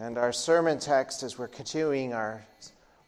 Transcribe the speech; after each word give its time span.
And 0.00 0.18
our 0.18 0.32
sermon 0.32 0.80
text, 0.80 1.22
as 1.22 1.38
we're 1.38 1.46
continuing 1.46 2.14
our 2.14 2.44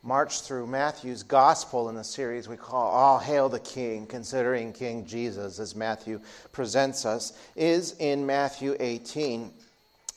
march 0.04 0.42
through 0.42 0.68
Matthew's 0.68 1.24
gospel 1.24 1.88
in 1.88 1.96
the 1.96 2.04
series 2.04 2.48
we 2.48 2.56
call 2.56 2.88
All 2.88 3.18
Hail 3.18 3.48
the 3.48 3.58
King, 3.58 4.06
considering 4.06 4.72
King 4.72 5.04
Jesus 5.04 5.58
as 5.58 5.74
Matthew 5.74 6.20
presents 6.52 7.04
us, 7.04 7.36
is 7.56 7.96
in 7.98 8.24
Matthew 8.24 8.76
18. 8.78 9.50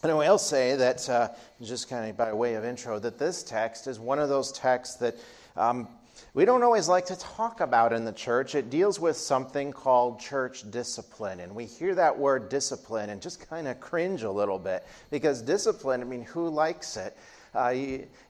And 0.03 0.11
I 0.11 0.13
will 0.13 0.37
say 0.37 0.75
that, 0.75 1.09
uh, 1.09 1.29
just 1.59 1.89
kind 1.89 2.07
of 2.07 2.15
by 2.15 2.31
way 2.33 2.53
of 2.53 2.63
intro, 2.63 2.99
that 2.99 3.17
this 3.17 3.41
text 3.41 3.87
is 3.87 3.99
one 3.99 4.19
of 4.19 4.29
those 4.29 4.51
texts 4.51 4.97
that 4.97 5.15
um, 5.57 5.87
we 6.33 6.45
don't 6.45 6.63
always 6.63 6.87
like 6.87 7.05
to 7.07 7.15
talk 7.17 7.61
about 7.61 7.93
in 7.93 8.05
the 8.05 8.11
church. 8.11 8.55
It 8.55 8.69
deals 8.69 8.99
with 8.99 9.17
something 9.17 9.71
called 9.71 10.19
church 10.19 10.69
discipline. 10.71 11.39
And 11.39 11.55
we 11.55 11.65
hear 11.65 11.95
that 11.95 12.17
word 12.17 12.49
discipline 12.49 13.09
and 13.09 13.21
just 13.21 13.47
kind 13.49 13.67
of 13.67 13.79
cringe 13.79 14.23
a 14.23 14.31
little 14.31 14.59
bit 14.59 14.85
because 15.11 15.41
discipline, 15.41 16.01
I 16.01 16.05
mean, 16.05 16.23
who 16.23 16.49
likes 16.49 16.97
it? 16.97 17.17
Uh, 17.55 17.73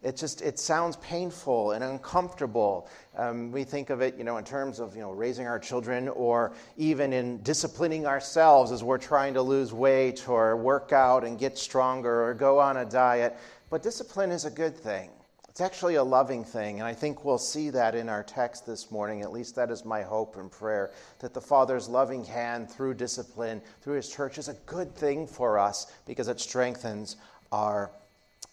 it 0.01 0.15
just 0.15 0.41
it 0.41 0.57
sounds 0.57 0.95
painful 0.97 1.71
and 1.71 1.83
uncomfortable. 1.83 2.87
Um, 3.17 3.51
we 3.51 3.65
think 3.65 3.89
of 3.89 4.01
it, 4.01 4.15
you 4.17 4.23
know, 4.23 4.37
in 4.37 4.45
terms 4.45 4.79
of 4.79 4.95
you 4.95 5.01
know 5.01 5.11
raising 5.11 5.45
our 5.45 5.59
children, 5.59 6.07
or 6.07 6.53
even 6.77 7.11
in 7.11 7.41
disciplining 7.43 8.07
ourselves 8.07 8.71
as 8.71 8.81
we're 8.81 8.97
trying 8.97 9.33
to 9.33 9.41
lose 9.41 9.73
weight, 9.73 10.29
or 10.29 10.55
work 10.55 10.93
out 10.93 11.25
and 11.25 11.37
get 11.37 11.57
stronger, 11.57 12.23
or 12.29 12.33
go 12.33 12.59
on 12.59 12.77
a 12.77 12.85
diet. 12.85 13.35
But 13.69 13.83
discipline 13.83 14.31
is 14.31 14.45
a 14.45 14.51
good 14.51 14.77
thing. 14.77 15.09
It's 15.59 15.65
actually 15.65 15.95
a 15.95 16.03
loving 16.05 16.45
thing, 16.45 16.79
and 16.79 16.87
I 16.87 16.93
think 16.93 17.25
we'll 17.25 17.37
see 17.37 17.69
that 17.71 17.93
in 17.93 18.07
our 18.07 18.23
text 18.23 18.65
this 18.65 18.91
morning. 18.91 19.23
At 19.23 19.33
least 19.33 19.55
that 19.57 19.69
is 19.69 19.83
my 19.83 20.03
hope 20.03 20.37
and 20.37 20.49
prayer 20.49 20.91
that 21.19 21.33
the 21.33 21.41
Father's 21.41 21.89
loving 21.89 22.23
hand 22.23 22.71
through 22.71 22.93
discipline, 22.93 23.61
through 23.81 23.95
His 23.95 24.07
church, 24.07 24.37
is 24.37 24.47
a 24.47 24.53
good 24.65 24.95
thing 24.95 25.27
for 25.27 25.59
us 25.59 25.91
because 26.05 26.29
it 26.29 26.39
strengthens 26.39 27.17
our 27.51 27.91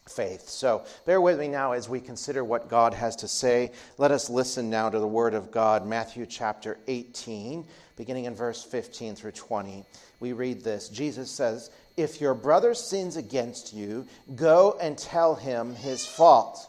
faith. 0.09 0.49
So 0.49 0.85
bear 1.05 1.21
with 1.21 1.39
me 1.39 1.47
now 1.47 1.75
as 1.75 1.89
we 1.89 2.01
consider 2.01 2.43
what 2.43 2.69
God 2.69 2.93
has 2.93 3.15
to 3.17 3.29
say. 3.29 3.71
Let 3.99 4.11
us 4.11 4.29
listen 4.29 4.69
now 4.69 4.91
to 4.91 4.99
the 4.99 5.07
Word 5.07 5.35
of 5.35 5.53
God, 5.53 5.87
Matthew 5.87 6.27
chapter 6.27 6.77
18, 6.89 7.65
beginning 7.97 8.25
in 8.25 8.35
verse 8.35 8.65
15 8.65 9.15
through 9.15 9.31
20. 9.31 9.85
We 10.19 10.33
read 10.33 10.65
this 10.65 10.89
Jesus 10.89 11.31
says, 11.31 11.71
If 11.97 12.21
your 12.21 12.35
brother 12.35 12.75
sins 12.75 13.17
against 13.17 13.73
you, 13.73 14.09
go 14.35 14.77
and 14.81 14.99
tell 14.99 15.37
him 15.37 15.73
his 15.73 16.05
fault 16.05 16.69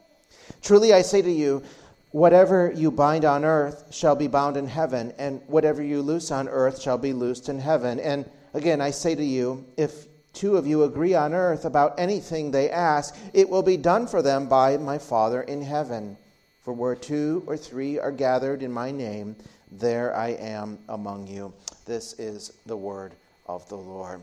Truly 0.61 0.93
I 0.93 1.01
say 1.01 1.21
to 1.21 1.31
you, 1.31 1.63
whatever 2.11 2.71
you 2.75 2.91
bind 2.91 3.25
on 3.25 3.43
earth 3.43 3.85
shall 3.91 4.15
be 4.15 4.27
bound 4.27 4.57
in 4.57 4.67
heaven, 4.67 5.13
and 5.17 5.41
whatever 5.47 5.81
you 5.81 6.01
loose 6.01 6.31
on 6.31 6.47
earth 6.47 6.81
shall 6.81 6.97
be 6.97 7.13
loosed 7.13 7.49
in 7.49 7.59
heaven. 7.59 7.99
And 7.99 8.29
again, 8.53 8.81
I 8.81 8.91
say 8.91 9.15
to 9.15 9.23
you, 9.23 9.65
if 9.77 10.05
two 10.33 10.57
of 10.57 10.67
you 10.67 10.83
agree 10.83 11.13
on 11.13 11.33
earth 11.33 11.65
about 11.65 11.99
anything 11.99 12.51
they 12.51 12.69
ask, 12.69 13.15
it 13.33 13.49
will 13.49 13.63
be 13.63 13.77
done 13.77 14.07
for 14.07 14.21
them 14.21 14.47
by 14.47 14.77
my 14.77 14.97
Father 14.97 15.41
in 15.43 15.61
heaven. 15.61 16.17
For 16.61 16.73
where 16.73 16.95
two 16.95 17.43
or 17.47 17.57
three 17.57 17.97
are 17.97 18.11
gathered 18.11 18.61
in 18.61 18.71
my 18.71 18.91
name, 18.91 19.35
there 19.71 20.15
I 20.15 20.29
am 20.29 20.77
among 20.89 21.27
you. 21.27 21.53
This 21.85 22.13
is 22.19 22.53
the 22.67 22.77
word 22.77 23.13
of 23.47 23.67
the 23.67 23.77
Lord. 23.77 24.21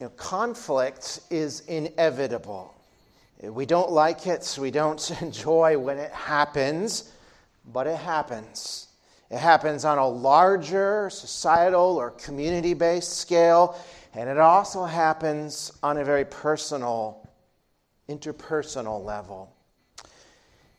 You 0.00 0.06
know, 0.06 0.08
conflict 0.16 1.20
is 1.30 1.60
inevitable. 1.60 2.74
We 3.50 3.66
don't 3.66 3.90
like 3.90 4.26
it, 4.26 4.58
we 4.60 4.70
don't 4.70 5.10
enjoy 5.22 5.78
when 5.78 5.98
it 5.98 6.12
happens, 6.12 7.12
but 7.72 7.86
it 7.86 7.96
happens. 7.96 8.88
It 9.30 9.38
happens 9.38 9.84
on 9.84 9.98
a 9.98 10.06
larger 10.06 11.10
societal 11.10 11.96
or 11.96 12.10
community 12.10 12.74
based 12.74 13.18
scale, 13.18 13.78
and 14.14 14.28
it 14.28 14.38
also 14.38 14.84
happens 14.84 15.72
on 15.82 15.98
a 15.98 16.04
very 16.04 16.24
personal, 16.24 17.28
interpersonal 18.08 19.04
level. 19.04 19.54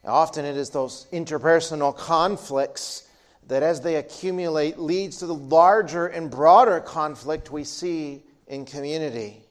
Often 0.06 0.46
it 0.46 0.56
is 0.56 0.70
those 0.70 1.08
interpersonal 1.12 1.96
conflicts 1.96 3.10
that, 3.48 3.64
as 3.64 3.82
they 3.82 3.96
accumulate, 3.96 4.78
leads 4.78 5.18
to 5.18 5.26
the 5.26 5.34
larger 5.34 6.08
and 6.08 6.30
broader 6.30 6.80
conflict 6.80 7.52
we 7.52 7.64
see 7.64 8.24
in 8.48 8.66
community. 8.66 9.45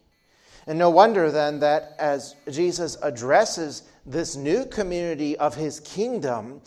And 0.67 0.79
no 0.79 0.91
wonder 0.91 1.31
then 1.31 1.61
that 1.61 1.95
as 1.99 2.35
Jesus 2.51 2.97
addresses 3.03 3.83
this 4.07 4.37
new 4.37 4.65
community 4.67 5.37
of 5.37 5.55
his 5.55 5.81
kingdom, 5.81 6.61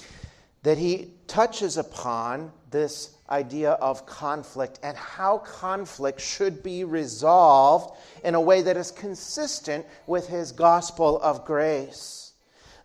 that 0.64 0.78
he 0.78 1.14
touches 1.28 1.78
upon 1.78 2.52
this 2.70 3.18
idea 3.30 3.72
of 3.74 4.06
conflict 4.06 4.80
and 4.84 4.96
how 4.98 5.40
conflict 5.40 6.22
should 6.22 6.64
be 6.64 6.84
resolved 6.84 7.98
in 8.24 8.36
a 8.36 8.42
way 8.42 8.62
that 8.62 8.78
is 8.78 8.92
consistent 8.92 9.86
with 10.06 10.28
his 10.28 10.52
gospel 10.52 11.20
of 11.22 11.46
grace. 11.46 12.34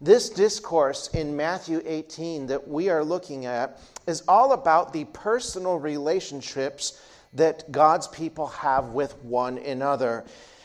This 0.00 0.30
discourse 0.30 1.08
in 1.14 1.36
Matthew 1.36 1.80
18 1.84 2.48
that 2.48 2.66
we 2.66 2.88
are 2.88 3.04
looking 3.04 3.46
at 3.46 3.78
is 4.06 4.24
all 4.26 4.52
about 4.52 4.92
the 4.92 5.04
personal 5.04 5.78
relationships 5.78 7.00
that 7.34 7.70
God's 7.70 8.08
people 8.08 8.48
have 8.48 8.86
with 8.88 9.16
one 9.22 9.58
another. 9.58 10.24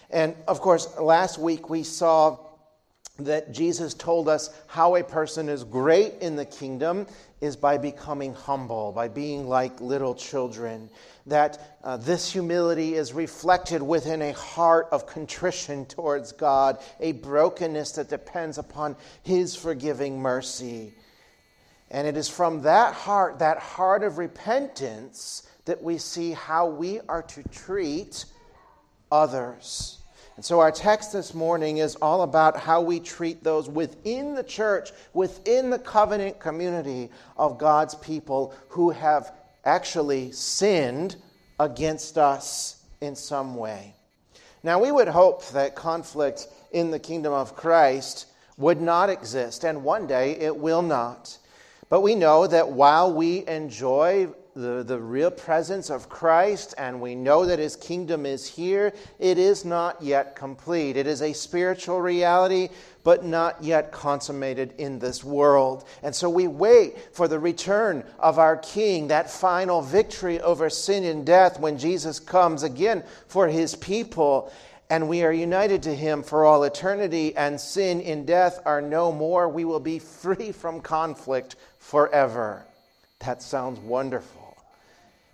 And 0.10 0.36
of 0.48 0.62
course, 0.62 0.98
last 1.00 1.38
week 1.38 1.70
we 1.70 1.84
saw 1.84 2.38
that 3.20 3.52
Jesus 3.52 3.94
told 3.94 4.30
us 4.30 4.50
how 4.68 4.96
a 4.96 5.04
person 5.04 5.50
is 5.50 5.64
great 5.64 6.14
in 6.22 6.36
the 6.36 6.46
kingdom 6.46 7.08
is 7.42 7.56
by 7.56 7.78
becoming 7.78 8.34
humble, 8.34 8.92
by 8.92 9.08
being 9.08 9.48
like 9.48 9.80
little 9.82 10.16
children. 10.16 10.90
That 11.26 11.78
uh, 11.84 11.98
this 11.98 12.32
humility 12.32 12.96
is 12.96 13.14
reflected 13.14 13.82
within 13.82 14.22
a 14.22 14.34
heart 14.34 14.88
of 14.92 15.08
contrition 15.08 15.86
towards 15.86 16.32
God, 16.32 16.80
a 17.00 17.14
brokenness 17.14 17.94
that 17.94 18.10
depends 18.10 18.58
upon 18.58 18.96
His 19.24 19.56
forgiving 19.56 20.20
mercy. 20.20 20.94
And 21.90 22.08
it 22.08 22.18
is 22.18 22.30
from 22.30 22.62
that 22.64 22.94
heart, 22.94 23.40
that 23.40 23.60
heart 23.60 24.04
of 24.04 24.18
repentance, 24.18 25.48
that 25.66 25.82
we 25.82 25.98
see 25.98 26.32
how 26.32 26.68
we 26.68 27.02
are 27.08 27.24
to 27.24 27.44
treat 27.50 28.26
others. 29.12 29.98
And 30.36 30.46
so 30.46 30.60
our 30.60 30.72
text 30.72 31.14
this 31.14 31.34
morning 31.34 31.78
is 31.78 31.96
all 31.96 32.22
about 32.22 32.58
how 32.58 32.82
we 32.82 33.00
treat 33.00 33.44
those 33.44 33.68
within 33.68 34.36
the 34.36 34.44
church, 34.44 34.92
within 35.14 35.72
the 35.72 35.80
covenant 35.80 36.40
community 36.40 37.10
of 37.38 37.58
God's 37.58 37.96
people 37.96 38.54
who 38.70 38.92
have 38.92 39.34
actually 39.66 40.32
sinned 40.32 41.16
against 41.60 42.20
us 42.20 42.84
in 43.02 43.16
some 43.16 43.56
way. 43.56 43.96
Now, 44.62 44.80
we 44.80 44.92
would 44.92 45.08
hope 45.08 45.48
that 45.50 45.76
conflict 45.76 46.48
in 46.72 46.92
the 46.92 47.00
kingdom 47.00 47.34
of 47.34 47.56
Christ 47.56 48.28
would 48.58 48.82
not 48.82 49.10
exist, 49.10 49.64
and 49.64 49.84
one 49.84 50.08
day 50.08 50.34
it 50.34 50.56
will 50.56 50.82
not. 50.82 51.38
But 51.90 52.02
we 52.02 52.16
know 52.16 52.48
that 52.48 52.70
while 52.70 53.14
we 53.14 53.48
enjoy 53.48 54.30
the, 54.58 54.84
the 54.84 55.00
real 55.00 55.30
presence 55.30 55.92
of 55.92 56.10
Christ, 56.10 56.74
and 56.80 57.00
we 57.00 57.14
know 57.14 57.46
that 57.46 57.60
his 57.60 57.76
kingdom 57.76 58.26
is 58.26 58.48
here, 58.48 58.92
it 59.20 59.38
is 59.38 59.64
not 59.64 60.02
yet 60.02 60.36
complete. 60.36 60.98
It 60.98 61.06
is 61.06 61.22
a 61.22 61.32
spiritual 61.32 62.02
reality, 62.02 62.70
but 63.04 63.24
not 63.24 63.64
yet 63.64 63.92
consummated 63.92 64.74
in 64.80 64.98
this 64.98 65.24
world. 65.24 65.88
And 66.02 66.14
so 66.14 66.30
we 66.30 66.48
wait 66.48 66.98
for 67.14 67.28
the 67.28 67.40
return 67.40 68.04
of 68.20 68.40
our 68.40 68.58
King, 68.58 69.10
that 69.10 69.30
final 69.30 69.82
victory 69.82 70.42
over 70.42 70.70
sin 70.70 71.04
and 71.04 71.24
death 71.26 71.60
when 71.60 71.78
Jesus 71.78 72.20
comes 72.20 72.64
again 72.64 73.04
for 73.28 73.48
his 73.48 73.76
people. 73.76 74.52
And 74.90 75.08
we 75.08 75.24
are 75.24 75.34
united 75.34 75.84
to 75.84 75.94
him 75.94 76.24
for 76.24 76.46
all 76.46 76.64
eternity, 76.64 77.36
and 77.38 77.60
sin 77.60 78.02
and 78.02 78.26
death 78.26 78.60
are 78.66 78.82
no 78.82 79.12
more. 79.12 79.48
We 79.48 79.66
will 79.66 79.82
be 79.82 80.00
free 80.00 80.52
from 80.52 80.82
conflict 80.82 81.58
forever. 81.78 82.66
That 83.20 83.42
sounds 83.42 83.80
wonderful. 83.80 84.47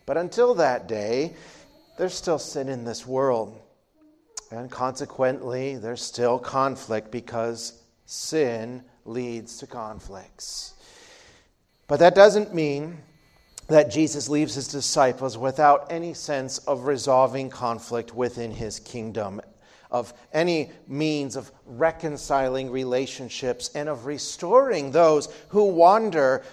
But 0.05 0.17
until 0.17 0.53
that 0.55 0.87
day, 0.87 1.35
there's 1.97 2.13
still 2.13 2.39
sin 2.39 2.69
in 2.69 2.83
this 2.83 3.05
world. 3.07 3.59
And 4.51 4.69
consequently, 4.69 5.77
there's 5.77 6.01
still 6.01 6.37
conflict 6.37 7.11
because 7.11 7.81
sin 8.05 8.83
leads 9.05 9.57
to 9.59 9.67
conflicts. 9.67 10.73
But 11.87 11.99
that 11.99 12.15
doesn't 12.15 12.53
mean 12.53 12.97
that 13.67 13.89
Jesus 13.89 14.29
leaves 14.29 14.55
his 14.55 14.67
disciples 14.67 15.37
without 15.37 15.91
any 15.91 16.13
sense 16.13 16.57
of 16.59 16.83
resolving 16.83 17.49
conflict 17.49 18.13
within 18.13 18.51
his 18.51 18.79
kingdom. 18.79 19.41
of 19.93 20.11
any 20.33 20.71
means 20.87 21.35
of 21.35 21.51
reconciling 21.65 22.71
relationships 22.71 23.69
and 23.75 23.87
of 23.87 24.07
restoring 24.07 24.91
those 24.91 25.29
who 25.49 25.65
wander 25.65 26.43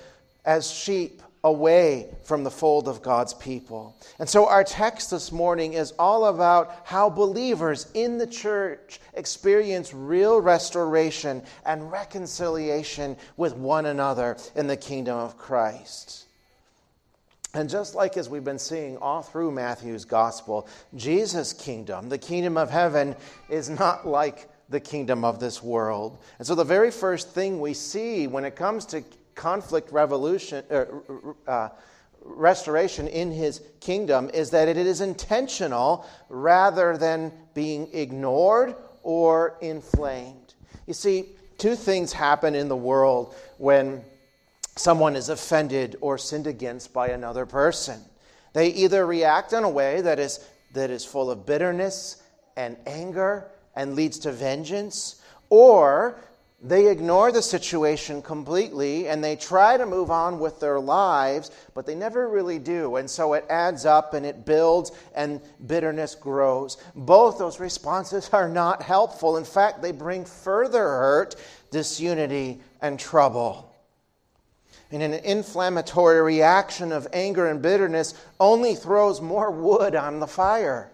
as 0.45 0.71
sheep 0.71 1.23
away 1.43 2.07
from 2.23 2.45
the 2.45 2.51
fold 2.51 2.87
of 2.87 3.03
God's 3.03 3.33
people. 3.35 3.97
And 4.19 4.29
so 4.29 4.47
our 4.47 4.63
text 4.63 5.11
this 5.11 5.33
morning 5.33 5.73
is 5.73 5.93
all 5.99 6.27
about 6.27 6.77
how 6.85 7.09
believers 7.09 7.87
in 7.95 8.19
the 8.19 8.27
church 8.27 9.01
experience 9.15 9.95
real 9.95 10.41
restoration 10.41 11.43
and 11.65 11.91
reconciliation 11.91 13.17
with 13.37 13.55
one 13.55 13.87
another 13.87 14.37
in 14.55 14.67
the 14.67 14.77
kingdom 14.77 15.17
of 15.17 15.39
Christ. 15.39 16.27
And 17.55 17.69
just 17.69 17.95
like 17.95 18.17
as 18.17 18.29
we've 18.29 18.45
been 18.45 18.59
seeing 18.59 18.97
all 18.99 19.23
through 19.23 19.51
Matthew's 19.51 20.05
gospel, 20.05 20.69
Jesus' 20.95 21.53
kingdom, 21.53 22.09
the 22.09 22.19
kingdom 22.19 22.57
of 22.57 22.71
heaven, 22.71 23.17
is 23.49 23.69
not 23.69 24.07
like 24.07 24.49
the 24.69 24.79
kingdom 24.79 25.25
of 25.25 25.41
this 25.41 25.63
world. 25.63 26.19
And 26.39 26.47
so 26.47 26.55
the 26.55 26.65
very 26.65 26.93
first 26.93 27.31
thing 27.31 27.61
we 27.61 27.75
see 27.75 28.29
when 28.29 28.45
it 28.45 28.55
comes 28.55 28.87
to 28.87 29.03
conflict 29.41 29.91
revolution, 29.91 30.63
uh, 30.71 30.85
uh, 31.49 31.71
restoration 32.23 33.09
in 33.09 33.33
his 33.33 33.63
kingdom 33.81 34.31
is 34.35 34.51
that 34.51 34.69
it 34.69 34.77
is 34.77 35.01
intentional 35.01 36.05
rather 36.29 36.99
than 36.99 37.33
being 37.55 37.89
ignored 37.95 38.75
or 39.03 39.57
inflamed. 39.63 40.53
You 40.87 40.93
see, 40.93 41.31
two 41.57 41.75
things 41.75 42.13
happen 42.13 42.55
in 42.55 42.69
the 42.69 42.77
world 42.77 43.35
when 43.57 44.05
someone 44.77 45.17
is 45.17 45.31
offended 45.31 45.97
or 46.03 46.19
sinned 46.19 46.47
against 46.47 46.93
by 46.93 47.09
another 47.09 47.47
person. 47.47 47.99
They 48.53 48.69
either 48.69 49.07
react 49.07 49.55
in 49.55 49.65
a 49.65 49.71
way 49.71 50.03
that 50.03 50.19
is, 50.19 50.47
that 50.75 50.91
is 50.91 51.03
full 51.03 51.31
of 51.31 51.47
bitterness 51.47 52.23
and 52.59 52.77
anger 52.87 53.51
and 53.75 53.95
leads 53.95 54.19
to 54.19 54.33
vengeance, 54.33 55.23
or 55.49 56.21
they 56.63 56.89
ignore 56.89 57.33
the 57.33 57.41
situation 57.41 58.21
completely 58.21 59.09
and 59.09 59.25
they 59.25 59.35
try 59.35 59.79
to 59.79 59.87
move 59.87 60.11
on 60.11 60.39
with 60.39 60.61
their 60.61 60.79
lives, 60.79 61.51
but 61.75 61.87
they 61.87 61.95
never 61.95 62.29
really 62.29 62.59
do. 62.59 62.97
And 62.97 63.09
so 63.09 63.33
it 63.33 63.47
adds 63.49 63.87
up 63.87 64.13
and 64.13 64.27
it 64.27 64.45
builds 64.45 64.93
and 65.15 65.41
bitterness 65.67 66.15
grows. 66.15 66.77
Both 66.95 67.39
those 67.39 67.61
responses 67.61 68.29
are 68.33 68.49
not 68.49 68.83
helpful. 68.83 69.39
In 69.39 69.45
fact, 69.45 69.81
they 69.81 69.93
bring 69.93 70.27
further 70.27 70.83
hurt, 70.83 71.37
disunity, 71.71 72.61
and 72.83 72.99
trouble. 72.99 73.75
And 74.93 75.03
an 75.03 75.15
inflammatory 75.15 76.21
reaction 76.21 76.93
of 76.93 77.09
anger 77.13 77.47
and 77.47 77.63
bitterness 77.63 78.15
only 78.39 78.75
throws 78.75 79.23
more 79.23 79.51
wood 79.51 79.95
on 79.95 80.21
the 80.21 80.27
fire. 80.27 80.91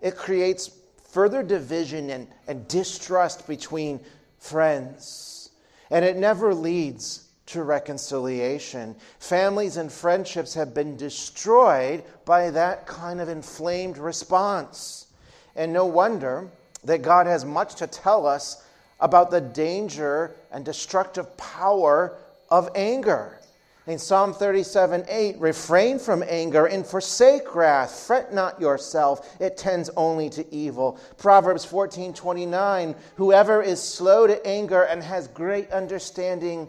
It 0.00 0.16
creates 0.16 0.70
further 1.10 1.42
division 1.42 2.10
and, 2.10 2.28
and 2.46 2.68
distrust 2.68 3.48
between 3.48 4.00
friends. 4.48 5.50
And 5.90 6.04
it 6.04 6.16
never 6.16 6.54
leads 6.54 7.28
to 7.46 7.62
reconciliation. 7.62 8.96
Families 9.18 9.76
and 9.76 9.90
friendships 9.90 10.54
have 10.54 10.74
been 10.74 10.96
destroyed 10.96 12.02
by 12.24 12.50
that 12.50 12.86
kind 12.86 13.20
of 13.20 13.28
inflamed 13.28 13.98
response. 13.98 15.06
And 15.54 15.72
no 15.72 15.86
wonder 15.86 16.48
that 16.84 17.02
God 17.02 17.26
has 17.26 17.44
much 17.44 17.76
to 17.76 17.86
tell 17.86 18.26
us 18.26 18.64
about 19.00 19.30
the 19.30 19.40
danger 19.40 20.34
and 20.50 20.64
destructive 20.64 21.36
power 21.36 22.18
of 22.50 22.68
anger. 22.74 23.40
In 23.86 24.00
Psalm 24.00 24.34
37 24.34 25.04
8, 25.08 25.38
refrain 25.38 26.00
from 26.00 26.24
anger 26.26 26.66
and 26.66 26.84
forsake 26.84 27.54
wrath. 27.54 28.00
Fret 28.06 28.34
not 28.34 28.60
yourself, 28.60 29.40
it 29.40 29.56
tends 29.56 29.90
only 29.96 30.28
to 30.30 30.52
evil. 30.52 30.98
Proverbs 31.18 31.64
14 31.64 32.12
29, 32.12 32.96
whoever 33.14 33.62
is 33.62 33.80
slow 33.80 34.26
to 34.26 34.44
anger 34.44 34.82
and 34.82 35.02
has 35.02 35.28
great 35.28 35.70
understanding. 35.70 36.66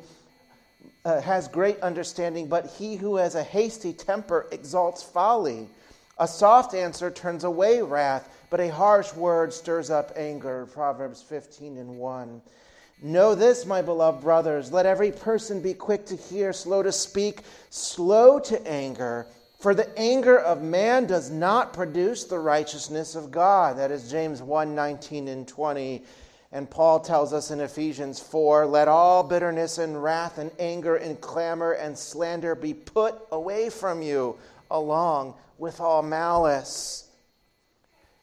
Uh, 1.06 1.22
has 1.22 1.48
great 1.48 1.80
understanding, 1.80 2.48
but 2.48 2.68
he 2.78 2.98
who 2.98 3.16
has 3.16 3.36
a 3.36 3.44
hasty 3.44 3.94
temper 3.94 4.46
exalts 4.52 5.02
folly. 5.02 5.70
A 6.20 6.28
soft 6.28 6.74
answer 6.74 7.10
turns 7.10 7.46
away 7.46 7.82
wrath, 7.82 8.30
but 8.50 8.60
a 8.60 8.68
harsh 8.68 9.14
word 9.14 9.54
stirs 9.54 9.90
up 9.90 10.12
anger. 10.18 10.66
Proverbs 10.66 11.22
15 11.22 11.78
and 11.78 11.98
1. 11.98 12.42
Know 13.02 13.36
this, 13.36 13.66
my 13.66 13.84
beloved 13.84 14.22
brothers. 14.22 14.72
Let 14.72 14.88
every 14.88 15.12
person 15.12 15.62
be 15.62 15.76
quick 15.76 16.06
to 16.08 16.16
hear, 16.16 16.52
slow 16.52 16.82
to 16.82 16.92
speak, 16.92 17.42
slow 17.70 18.40
to 18.40 18.68
anger. 18.68 19.28
For 19.60 19.76
the 19.76 19.96
anger 19.98 20.40
of 20.40 20.64
man 20.64 21.06
does 21.06 21.30
not 21.30 21.74
produce 21.74 22.24
the 22.24 22.40
righteousness 22.40 23.16
of 23.16 23.30
God. 23.30 23.78
That 23.78 23.92
is 23.92 24.10
James 24.10 24.42
1 24.42 24.74
19 24.74 25.28
and 25.28 25.48
20. 25.48 26.04
And 26.52 26.70
Paul 26.70 27.00
tells 27.00 27.34
us 27.34 27.52
in 27.52 27.60
Ephesians 27.60 28.20
4 28.20 28.66
let 28.66 28.88
all 28.88 29.24
bitterness 29.24 29.78
and 29.78 30.02
wrath 30.02 30.38
and 30.38 30.52
anger 30.58 30.96
and 30.96 31.20
clamor 31.20 31.74
and 31.74 31.98
slander 31.98 32.56
be 32.56 32.74
put 32.74 33.16
away 33.32 33.70
from 33.70 34.02
you, 34.02 34.38
along 34.72 35.36
with 35.58 35.80
all 35.80 36.02
malice. 36.02 37.07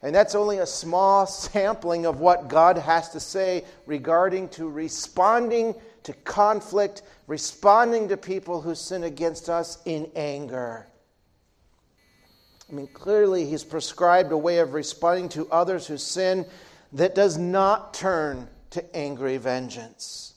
And 0.05 0.15
that's 0.15 0.35
only 0.35 0.59
a 0.59 0.67
small 0.67 1.27
sampling 1.27 2.05
of 2.07 2.21
what 2.21 2.47
God 2.47 2.77
has 2.79 3.09
to 3.11 3.21
say 3.21 3.65
regarding 3.87 4.51
to 4.51 4.69
responding 4.69 5.75
to 6.05 6.13
conflict, 6.13 7.03
responding 7.27 8.09
to 8.09 8.17
people 8.19 8.61
who 8.61 8.75
sin 8.75 9.05
against 9.05 9.49
us 9.49 9.79
in 9.87 10.11
anger. 10.15 10.87
I 12.71 12.75
mean, 12.75 12.89
clearly, 12.89 13.47
he's 13.47 13.65
prescribed 13.65 14.31
a 14.31 14.37
way 14.37 14.59
of 14.59 14.75
responding 14.75 15.31
to 15.31 15.49
others 15.51 15.87
who 15.87 15.97
sin 15.97 16.45
that 16.93 17.15
does 17.15 17.39
not 17.39 17.95
turn 17.95 18.49
to 18.71 18.97
angry 18.97 19.39
vengeance. 19.39 20.34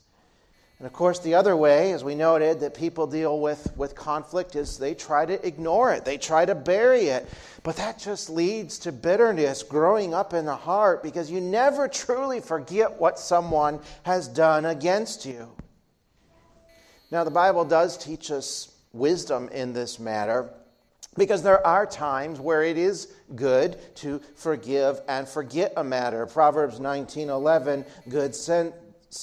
And 0.80 0.86
of 0.86 0.94
course, 0.94 1.18
the 1.20 1.34
other 1.34 1.56
way, 1.56 1.92
as 1.94 2.04
we 2.04 2.14
noted, 2.14 2.60
that 2.60 2.76
people 2.76 3.08
deal 3.08 3.40
with, 3.40 3.76
with 3.76 3.96
conflict 3.96 4.56
is 4.56 4.78
they 4.78 4.94
try 4.94 5.26
to 5.26 5.46
ignore 5.46 5.92
it, 5.92 6.06
they 6.06 6.18
try 6.20 6.46
to 6.46 6.54
bury 6.54 7.08
it. 7.08 7.28
But 7.64 7.78
that 7.78 7.98
just 7.98 8.30
leads 8.30 8.78
to 8.80 8.92
bitterness 8.92 9.64
growing 9.64 10.14
up 10.14 10.34
in 10.34 10.46
the 10.46 10.56
heart 10.56 11.02
because 11.02 11.32
you 11.32 11.42
never 11.42 11.88
truly 11.88 12.42
forget 12.42 13.00
what 13.00 13.18
someone 13.18 13.80
has 14.04 14.28
done 14.28 14.66
against 14.66 15.26
you. 15.26 15.50
Now, 17.10 17.24
the 17.24 17.32
Bible 17.32 17.66
does 17.66 17.98
teach 17.98 18.30
us 18.30 18.72
wisdom 18.94 19.50
in 19.50 19.74
this 19.74 19.98
matter 19.98 20.52
because 21.18 21.42
there 21.42 21.66
are 21.66 21.88
times 21.88 22.40
where 22.40 22.62
it 22.62 22.78
is 22.78 23.12
good 23.36 23.80
to 23.96 24.22
forgive 24.36 25.02
and 25.08 25.28
forget 25.28 25.74
a 25.76 25.84
matter. 25.84 26.28
Proverbs 26.28 26.80
19:11, 26.80 27.86
good 28.10 28.36
sense 28.36 28.74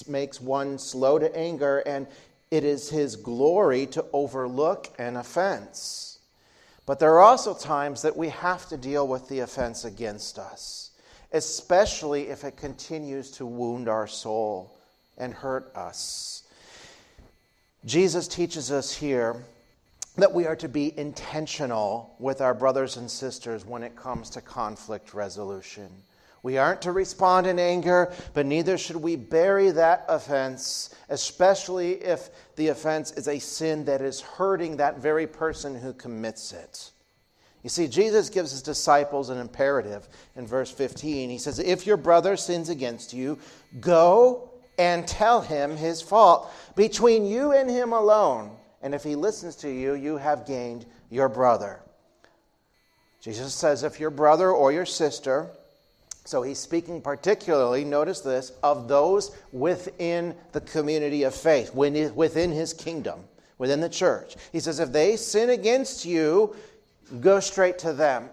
makes 0.08 0.40
one 0.40 0.78
slow 0.78 1.18
to 1.18 1.34
anger, 1.36 1.78
and 1.86 2.06
it 2.50 2.64
is 2.64 2.90
his 2.90 3.16
glory 3.16 3.86
to 3.86 4.04
overlook 4.12 4.92
an 4.98 5.16
offense. 5.16 6.18
But 6.86 6.98
there 6.98 7.12
are 7.14 7.20
also 7.20 7.54
times 7.54 8.02
that 8.02 8.16
we 8.16 8.28
have 8.28 8.68
to 8.68 8.76
deal 8.76 9.08
with 9.08 9.28
the 9.28 9.40
offense 9.40 9.84
against 9.84 10.38
us, 10.38 10.90
especially 11.32 12.28
if 12.28 12.44
it 12.44 12.56
continues 12.56 13.30
to 13.32 13.46
wound 13.46 13.88
our 13.88 14.06
soul 14.06 14.76
and 15.16 15.32
hurt 15.32 15.74
us. 15.74 16.42
Jesus 17.84 18.28
teaches 18.28 18.70
us 18.70 18.92
here 18.94 19.36
that 20.16 20.32
we 20.32 20.46
are 20.46 20.56
to 20.56 20.68
be 20.68 20.96
intentional 20.98 22.14
with 22.18 22.40
our 22.40 22.54
brothers 22.54 22.96
and 22.96 23.10
sisters 23.10 23.66
when 23.66 23.82
it 23.82 23.96
comes 23.96 24.30
to 24.30 24.40
conflict 24.40 25.12
resolution. 25.12 25.90
We 26.44 26.58
aren't 26.58 26.82
to 26.82 26.92
respond 26.92 27.46
in 27.46 27.58
anger, 27.58 28.12
but 28.34 28.44
neither 28.44 28.76
should 28.76 28.96
we 28.96 29.16
bury 29.16 29.70
that 29.70 30.04
offense, 30.08 30.94
especially 31.08 31.92
if 31.92 32.28
the 32.56 32.68
offense 32.68 33.12
is 33.12 33.28
a 33.28 33.38
sin 33.38 33.86
that 33.86 34.02
is 34.02 34.20
hurting 34.20 34.76
that 34.76 34.98
very 34.98 35.26
person 35.26 35.74
who 35.74 35.94
commits 35.94 36.52
it. 36.52 36.90
You 37.62 37.70
see, 37.70 37.88
Jesus 37.88 38.28
gives 38.28 38.50
his 38.50 38.60
disciples 38.60 39.30
an 39.30 39.38
imperative 39.38 40.06
in 40.36 40.46
verse 40.46 40.70
15. 40.70 41.30
He 41.30 41.38
says, 41.38 41.58
If 41.58 41.86
your 41.86 41.96
brother 41.96 42.36
sins 42.36 42.68
against 42.68 43.14
you, 43.14 43.38
go 43.80 44.50
and 44.76 45.08
tell 45.08 45.40
him 45.40 45.74
his 45.74 46.02
fault 46.02 46.52
between 46.76 47.24
you 47.24 47.52
and 47.52 47.70
him 47.70 47.94
alone. 47.94 48.54
And 48.82 48.94
if 48.94 49.02
he 49.02 49.16
listens 49.16 49.56
to 49.56 49.70
you, 49.70 49.94
you 49.94 50.18
have 50.18 50.46
gained 50.46 50.84
your 51.08 51.30
brother. 51.30 51.80
Jesus 53.22 53.54
says, 53.54 53.82
If 53.82 53.98
your 53.98 54.10
brother 54.10 54.50
or 54.50 54.72
your 54.72 54.84
sister, 54.84 55.48
so 56.24 56.42
he's 56.42 56.58
speaking 56.58 57.02
particularly, 57.02 57.84
notice 57.84 58.20
this, 58.20 58.52
of 58.62 58.88
those 58.88 59.36
within 59.52 60.34
the 60.52 60.60
community 60.62 61.22
of 61.24 61.34
faith, 61.34 61.74
within 61.74 62.50
his 62.50 62.72
kingdom, 62.72 63.20
within 63.58 63.80
the 63.80 63.90
church. 63.90 64.36
He 64.50 64.60
says, 64.60 64.80
if 64.80 64.90
they 64.90 65.16
sin 65.16 65.50
against 65.50 66.06
you, 66.06 66.56
go 67.20 67.40
straight 67.40 67.78
to 67.80 67.92
them. 67.92 68.30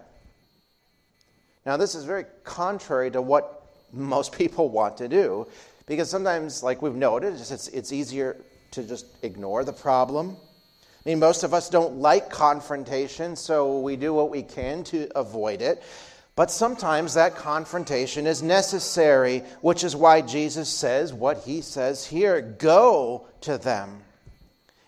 Now, 1.66 1.76
this 1.76 1.94
is 1.94 2.04
very 2.04 2.24
contrary 2.44 3.10
to 3.10 3.20
what 3.20 3.66
most 3.92 4.32
people 4.38 4.70
want 4.70 4.96
to 4.96 5.08
do, 5.08 5.46
because 5.86 6.08
sometimes, 6.08 6.62
like 6.62 6.80
we've 6.80 6.94
noted, 6.94 7.34
it's, 7.34 7.68
it's 7.68 7.92
easier 7.92 8.38
to 8.70 8.82
just 8.82 9.06
ignore 9.22 9.64
the 9.64 9.72
problem. 9.72 10.36
I 11.04 11.08
mean, 11.08 11.18
most 11.18 11.42
of 11.42 11.52
us 11.52 11.68
don't 11.68 11.96
like 11.96 12.30
confrontation, 12.30 13.36
so 13.36 13.80
we 13.80 13.96
do 13.96 14.14
what 14.14 14.30
we 14.30 14.42
can 14.42 14.82
to 14.84 15.08
avoid 15.14 15.60
it. 15.60 15.82
But 16.34 16.50
sometimes 16.50 17.14
that 17.14 17.36
confrontation 17.36 18.26
is 18.26 18.42
necessary, 18.42 19.40
which 19.60 19.84
is 19.84 19.94
why 19.94 20.22
Jesus 20.22 20.68
says 20.68 21.12
what 21.12 21.44
he 21.44 21.60
says 21.60 22.06
here 22.06 22.40
go 22.40 23.26
to 23.42 23.58
them. 23.58 24.02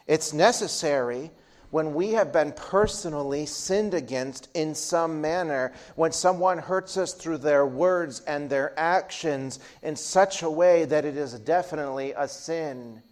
It's 0.07 0.33
necessary 0.33 1.31
when 1.71 1.93
we 1.93 2.11
have 2.13 2.33
been 2.33 2.53
personally 2.53 3.47
sinned 3.47 3.95
against 3.95 4.49
in 4.55 4.75
some 4.75 5.21
manner, 5.21 5.73
when 5.97 6.13
someone 6.13 6.57
hurts 6.57 6.97
us 6.97 7.13
through 7.13 7.39
their 7.39 7.67
words 7.67 8.21
and 8.29 8.49
their 8.49 8.79
actions 8.79 9.59
in 9.83 9.97
such 9.97 10.43
a 10.43 10.51
way 10.51 10.85
that 10.85 11.05
it 11.05 11.17
is 11.17 11.33
definitely 11.41 12.13
a 12.17 12.29
sin 12.29 13.03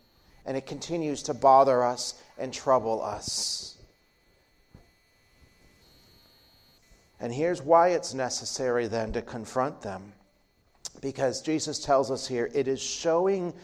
and 0.46 0.56
it 0.56 0.66
continues 0.66 1.24
to 1.24 1.34
bother 1.34 1.82
us 1.82 2.14
and 2.38 2.52
trouble 2.52 3.02
us. 3.02 3.76
And 7.22 7.32
here's 7.32 7.62
why 7.62 7.90
it's 7.90 8.12
necessary 8.14 8.88
then 8.88 9.12
to 9.12 9.22
confront 9.22 9.80
them. 9.80 10.12
Because 11.00 11.40
Jesus 11.40 11.78
tells 11.78 12.10
us 12.10 12.26
here 12.26 12.50
it 12.52 12.66
is 12.66 12.82
showing 12.82 13.54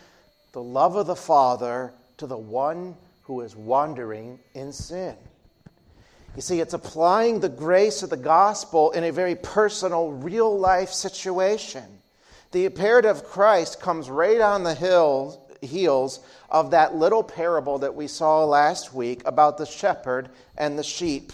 the 0.52 0.62
love 0.62 0.96
of 0.96 1.06
the 1.06 1.16
Father 1.16 1.92
to 2.16 2.26
the 2.26 2.38
one 2.38 2.96
who 3.22 3.40
is 3.40 3.54
wandering 3.56 4.38
in 4.54 4.72
sin. 4.72 5.16
You 6.36 6.42
see, 6.42 6.60
it's 6.60 6.72
applying 6.72 7.40
the 7.40 7.48
grace 7.48 8.04
of 8.04 8.10
the 8.10 8.16
gospel 8.16 8.92
in 8.92 9.02
a 9.02 9.10
very 9.10 9.34
personal, 9.34 10.12
real 10.12 10.56
life 10.56 10.90
situation. 10.90 11.84
The 12.52 12.64
imperative 12.64 13.16
of 13.16 13.24
Christ 13.24 13.80
comes 13.80 14.08
right 14.08 14.40
on 14.40 14.62
the 14.62 14.74
heels 15.62 16.20
of 16.48 16.70
that 16.70 16.94
little 16.94 17.24
parable 17.24 17.80
that 17.80 17.94
we 17.94 18.06
saw 18.06 18.44
last 18.44 18.94
week 18.94 19.22
about 19.26 19.58
the 19.58 19.66
shepherd 19.66 20.28
and 20.56 20.78
the 20.78 20.84
sheep. 20.84 21.32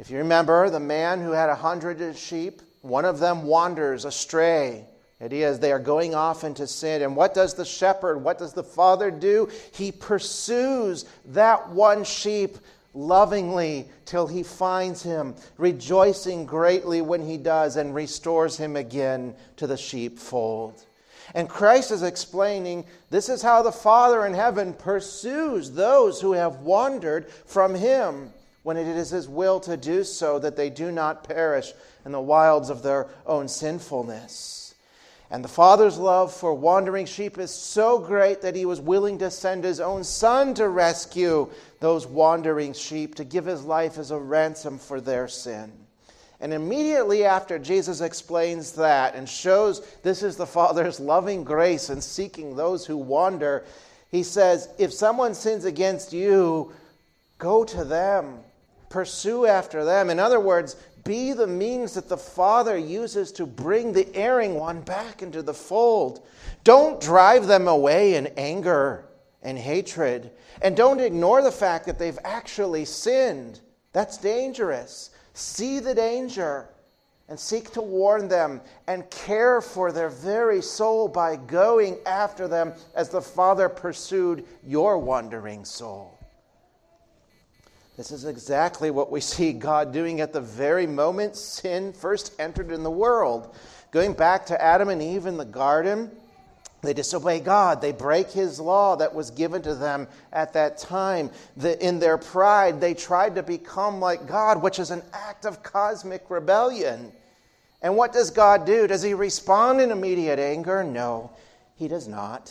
If 0.00 0.10
you 0.10 0.16
remember, 0.16 0.70
the 0.70 0.80
man 0.80 1.20
who 1.20 1.32
had 1.32 1.50
a 1.50 1.54
hundred 1.54 2.16
sheep, 2.16 2.62
one 2.80 3.04
of 3.04 3.18
them 3.18 3.42
wanders 3.42 4.06
astray. 4.06 4.86
It 5.20 5.34
is, 5.34 5.58
they 5.58 5.72
are 5.72 5.78
going 5.78 6.14
off 6.14 6.42
into 6.42 6.66
sin. 6.66 7.02
And 7.02 7.14
what 7.14 7.34
does 7.34 7.52
the 7.52 7.66
shepherd, 7.66 8.16
what 8.24 8.38
does 8.38 8.54
the 8.54 8.64
father 8.64 9.10
do? 9.10 9.50
He 9.74 9.92
pursues 9.92 11.04
that 11.26 11.68
one 11.68 12.04
sheep 12.04 12.56
lovingly 12.94 13.90
till 14.06 14.26
he 14.26 14.42
finds 14.42 15.02
him, 15.02 15.34
rejoicing 15.58 16.46
greatly 16.46 17.02
when 17.02 17.20
he 17.20 17.36
does, 17.36 17.76
and 17.76 17.94
restores 17.94 18.56
him 18.56 18.76
again 18.76 19.34
to 19.56 19.66
the 19.66 19.76
sheepfold. 19.76 20.82
And 21.34 21.46
Christ 21.46 21.90
is 21.90 22.02
explaining 22.02 22.86
this 23.10 23.28
is 23.28 23.42
how 23.42 23.60
the 23.60 23.70
Father 23.70 24.24
in 24.24 24.32
heaven 24.32 24.72
pursues 24.72 25.72
those 25.72 26.22
who 26.22 26.32
have 26.32 26.60
wandered 26.60 27.28
from 27.28 27.74
him 27.74 28.32
when 28.62 28.76
it 28.76 28.86
is 28.86 29.10
his 29.10 29.28
will 29.28 29.60
to 29.60 29.76
do 29.76 30.04
so 30.04 30.38
that 30.38 30.56
they 30.56 30.70
do 30.70 30.92
not 30.92 31.24
perish 31.24 31.72
in 32.04 32.12
the 32.12 32.20
wilds 32.20 32.70
of 32.70 32.82
their 32.82 33.08
own 33.26 33.48
sinfulness. 33.48 34.74
And 35.30 35.44
the 35.44 35.48
Father's 35.48 35.96
love 35.96 36.34
for 36.34 36.52
wandering 36.52 37.06
sheep 37.06 37.38
is 37.38 37.52
so 37.52 37.98
great 37.98 38.42
that 38.42 38.56
he 38.56 38.66
was 38.66 38.80
willing 38.80 39.18
to 39.18 39.30
send 39.30 39.62
his 39.62 39.78
own 39.78 40.02
Son 40.02 40.54
to 40.54 40.68
rescue 40.68 41.48
those 41.78 42.06
wandering 42.06 42.72
sheep, 42.72 43.14
to 43.14 43.24
give 43.24 43.44
his 43.44 43.64
life 43.64 43.96
as 43.96 44.10
a 44.10 44.18
ransom 44.18 44.78
for 44.78 45.00
their 45.00 45.28
sin. 45.28 45.72
And 46.40 46.52
immediately 46.52 47.24
after 47.24 47.58
Jesus 47.58 48.00
explains 48.00 48.72
that 48.72 49.14
and 49.14 49.28
shows 49.28 49.86
this 50.02 50.22
is 50.22 50.36
the 50.36 50.46
Father's 50.46 50.98
loving 50.98 51.44
grace 51.44 51.90
in 51.90 52.00
seeking 52.00 52.56
those 52.56 52.84
who 52.84 52.96
wander, 52.96 53.64
he 54.10 54.22
says, 54.24 54.68
If 54.78 54.92
someone 54.92 55.34
sins 55.34 55.64
against 55.64 56.12
you, 56.12 56.72
go 57.38 57.64
to 57.64 57.84
them, 57.84 58.38
pursue 58.90 59.46
after 59.46 59.84
them. 59.84 60.10
In 60.10 60.20
other 60.20 60.40
words, 60.40 60.76
be 61.04 61.32
the 61.32 61.46
means 61.46 61.94
that 61.94 62.10
the 62.10 62.16
Father 62.18 62.76
uses 62.76 63.32
to 63.32 63.46
bring 63.46 63.92
the 63.92 64.14
erring 64.14 64.54
one 64.54 64.82
back 64.82 65.22
into 65.22 65.40
the 65.40 65.54
fold. 65.54 66.26
Don't 66.62 67.00
drive 67.00 67.46
them 67.46 67.68
away 67.68 68.16
in 68.16 68.26
anger 68.36 69.06
and 69.42 69.58
hatred. 69.58 70.30
And 70.60 70.76
don't 70.76 71.00
ignore 71.00 71.40
the 71.40 71.50
fact 71.50 71.86
that 71.86 71.98
they've 71.98 72.18
actually 72.22 72.84
sinned. 72.84 73.60
That's 73.92 74.18
dangerous. 74.18 75.10
See 75.32 75.78
the 75.78 75.94
danger 75.94 76.68
and 77.28 77.38
seek 77.38 77.70
to 77.70 77.80
warn 77.80 78.28
them 78.28 78.60
and 78.88 79.08
care 79.08 79.60
for 79.60 79.92
their 79.92 80.10
very 80.10 80.60
soul 80.60 81.08
by 81.08 81.36
going 81.36 81.96
after 82.04 82.46
them 82.46 82.74
as 82.94 83.08
the 83.08 83.22
Father 83.22 83.68
pursued 83.68 84.44
your 84.66 84.98
wandering 84.98 85.64
soul. 85.64 86.19
This 88.00 88.12
is 88.12 88.24
exactly 88.24 88.90
what 88.90 89.10
we 89.10 89.20
see 89.20 89.52
God 89.52 89.92
doing 89.92 90.22
at 90.22 90.32
the 90.32 90.40
very 90.40 90.86
moment 90.86 91.36
sin 91.36 91.92
first 91.92 92.32
entered 92.38 92.72
in 92.72 92.82
the 92.82 92.90
world. 92.90 93.54
Going 93.90 94.14
back 94.14 94.46
to 94.46 94.58
Adam 94.58 94.88
and 94.88 95.02
Eve 95.02 95.26
in 95.26 95.36
the 95.36 95.44
garden, 95.44 96.10
they 96.80 96.94
disobey 96.94 97.40
God. 97.40 97.82
They 97.82 97.92
break 97.92 98.30
His 98.30 98.58
law 98.58 98.96
that 98.96 99.14
was 99.14 99.30
given 99.30 99.60
to 99.60 99.74
them 99.74 100.08
at 100.32 100.54
that 100.54 100.78
time. 100.78 101.28
The, 101.58 101.78
in 101.86 101.98
their 101.98 102.16
pride, 102.16 102.80
they 102.80 102.94
tried 102.94 103.34
to 103.34 103.42
become 103.42 104.00
like 104.00 104.26
God, 104.26 104.62
which 104.62 104.78
is 104.78 104.90
an 104.90 105.02
act 105.12 105.44
of 105.44 105.62
cosmic 105.62 106.30
rebellion. 106.30 107.12
And 107.82 107.96
what 107.98 108.14
does 108.14 108.30
God 108.30 108.64
do? 108.64 108.86
Does 108.86 109.02
He 109.02 109.12
respond 109.12 109.78
in 109.78 109.90
immediate 109.90 110.38
anger? 110.38 110.82
No, 110.82 111.32
He 111.76 111.86
does 111.86 112.08
not. 112.08 112.50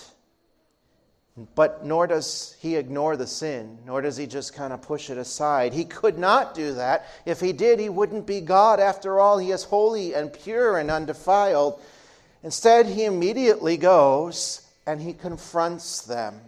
But 1.56 1.86
nor 1.86 2.08
does 2.08 2.56
he 2.60 2.76
ignore 2.76 3.16
the 3.16 3.28
sin, 3.28 3.78
nor 3.86 4.02
does 4.02 4.18
he 4.18 4.28
just 4.28 4.54
kind 4.54 4.74
of 4.74 4.82
push 4.82 5.10
it 5.10 5.18
aside. 5.18 5.74
He 5.74 5.86
could 5.86 6.18
not 6.18 6.54
do 6.54 6.74
that. 6.74 7.06
If 7.26 7.40
he 7.40 7.54
did, 7.54 7.80
he 7.80 7.88
wouldn't 7.88 8.26
be 8.28 8.42
God. 8.42 8.80
After 8.80 9.20
all, 9.20 9.38
he 9.38 9.52
is 9.52 9.64
holy 9.64 10.14
and 10.14 10.34
pure 10.34 10.78
and 10.78 10.92
undefiled. 10.92 11.80
Instead, 12.44 12.88
he 12.88 13.06
immediately 13.06 13.78
goes 13.78 14.68
and 14.86 15.02
he 15.02 15.14
confronts 15.14 16.02
them. 16.02 16.42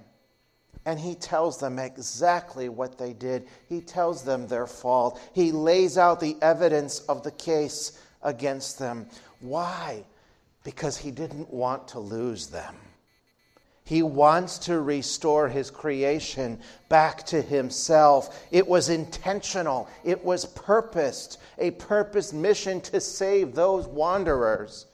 And 0.86 1.00
he 1.00 1.14
tells 1.14 1.60
them 1.60 1.78
exactly 1.78 2.68
what 2.68 2.98
they 2.98 3.14
did. 3.14 3.48
He 3.70 3.82
tells 3.82 4.24
them 4.24 4.48
their 4.48 4.66
fault. 4.66 5.22
He 5.34 5.52
lays 5.52 5.98
out 5.98 6.20
the 6.20 6.36
evidence 6.42 7.00
of 7.02 7.24
the 7.24 7.32
case 7.32 8.02
against 8.24 8.80
them. 8.80 9.06
Why? 9.42 10.04
Because 10.64 10.98
he 10.98 11.12
didn't 11.12 11.54
want 11.54 11.90
to 11.90 12.00
lose 12.00 12.48
them. 12.48 12.76
He 13.92 14.04
wants 14.04 14.58
to 14.60 14.80
restore 14.80 15.50
his 15.50 15.70
creation 15.70 16.62
back 16.88 17.26
to 17.26 17.42
himself. 17.42 18.42
It 18.50 18.66
was 18.66 18.88
intentional, 18.88 19.90
it 20.06 20.24
was 20.24 20.46
purposed, 20.46 21.38
a 21.58 21.72
purpose 21.72 22.32
mission 22.32 22.80
to 22.80 23.02
save 23.02 23.54
those 23.54 23.88
wanderers. 23.88 24.86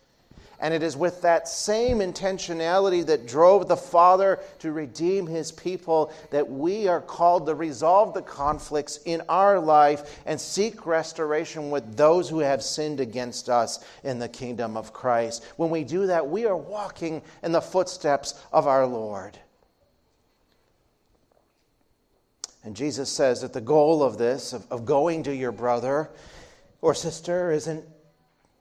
And 0.59 0.73
it 0.73 0.81
is 0.81 0.97
with 0.97 1.21
that 1.21 1.47
same 1.47 1.99
intentionality 1.99 3.05
that 3.05 3.27
drove 3.27 3.67
the 3.67 3.77
Father 3.77 4.39
to 4.59 4.71
redeem 4.71 5.27
his 5.27 5.51
people 5.51 6.11
that 6.31 6.49
we 6.49 6.87
are 6.87 7.01
called 7.01 7.45
to 7.45 7.53
resolve 7.53 8.15
the 8.15 8.23
conflicts 8.23 8.99
in 9.05 9.21
our 9.29 9.59
life 9.59 10.19
and 10.25 10.41
seek 10.41 10.87
restoration 10.87 11.69
with 11.69 11.95
those 11.95 12.27
who 12.27 12.39
have 12.39 12.63
sinned 12.63 12.99
against 12.99 13.49
us 13.49 13.85
in 14.03 14.17
the 14.17 14.29
kingdom 14.29 14.75
of 14.75 14.93
Christ. 14.93 15.45
When 15.57 15.69
we 15.69 15.83
do 15.83 16.07
that, 16.07 16.27
we 16.27 16.45
are 16.45 16.57
walking 16.57 17.21
in 17.43 17.51
the 17.51 17.61
footsteps 17.61 18.41
of 18.51 18.65
our 18.65 18.87
Lord. 18.87 19.37
And 22.63 22.75
Jesus 22.75 23.09
says 23.09 23.41
that 23.41 23.53
the 23.53 23.61
goal 23.61 24.01
of 24.01 24.17
this, 24.17 24.53
of, 24.53 24.65
of 24.71 24.85
going 24.85 25.23
to 25.23 25.35
your 25.35 25.51
brother 25.51 26.09
or 26.81 26.95
sister, 26.95 27.51
isn't 27.51 27.85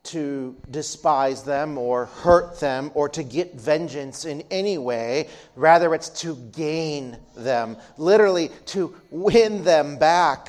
to 0.07 0.57
despise 0.71 1.43
them 1.43 1.79
or 1.79 2.07
hurt 2.07 2.61
them 2.61 2.91
or 2.95 3.09
to 3.11 3.23
get 3.23 3.55
vengeance 3.55 4.25
in 4.25 4.43
any 4.51 4.79
way. 4.79 5.29
Rather, 5.55 5.95
it's 5.95 6.09
to 6.21 6.37
gain 6.53 7.17
them, 7.37 7.77
literally, 7.99 8.51
to 8.67 8.95
win 9.11 9.65
them 9.65 9.99
back 9.99 10.49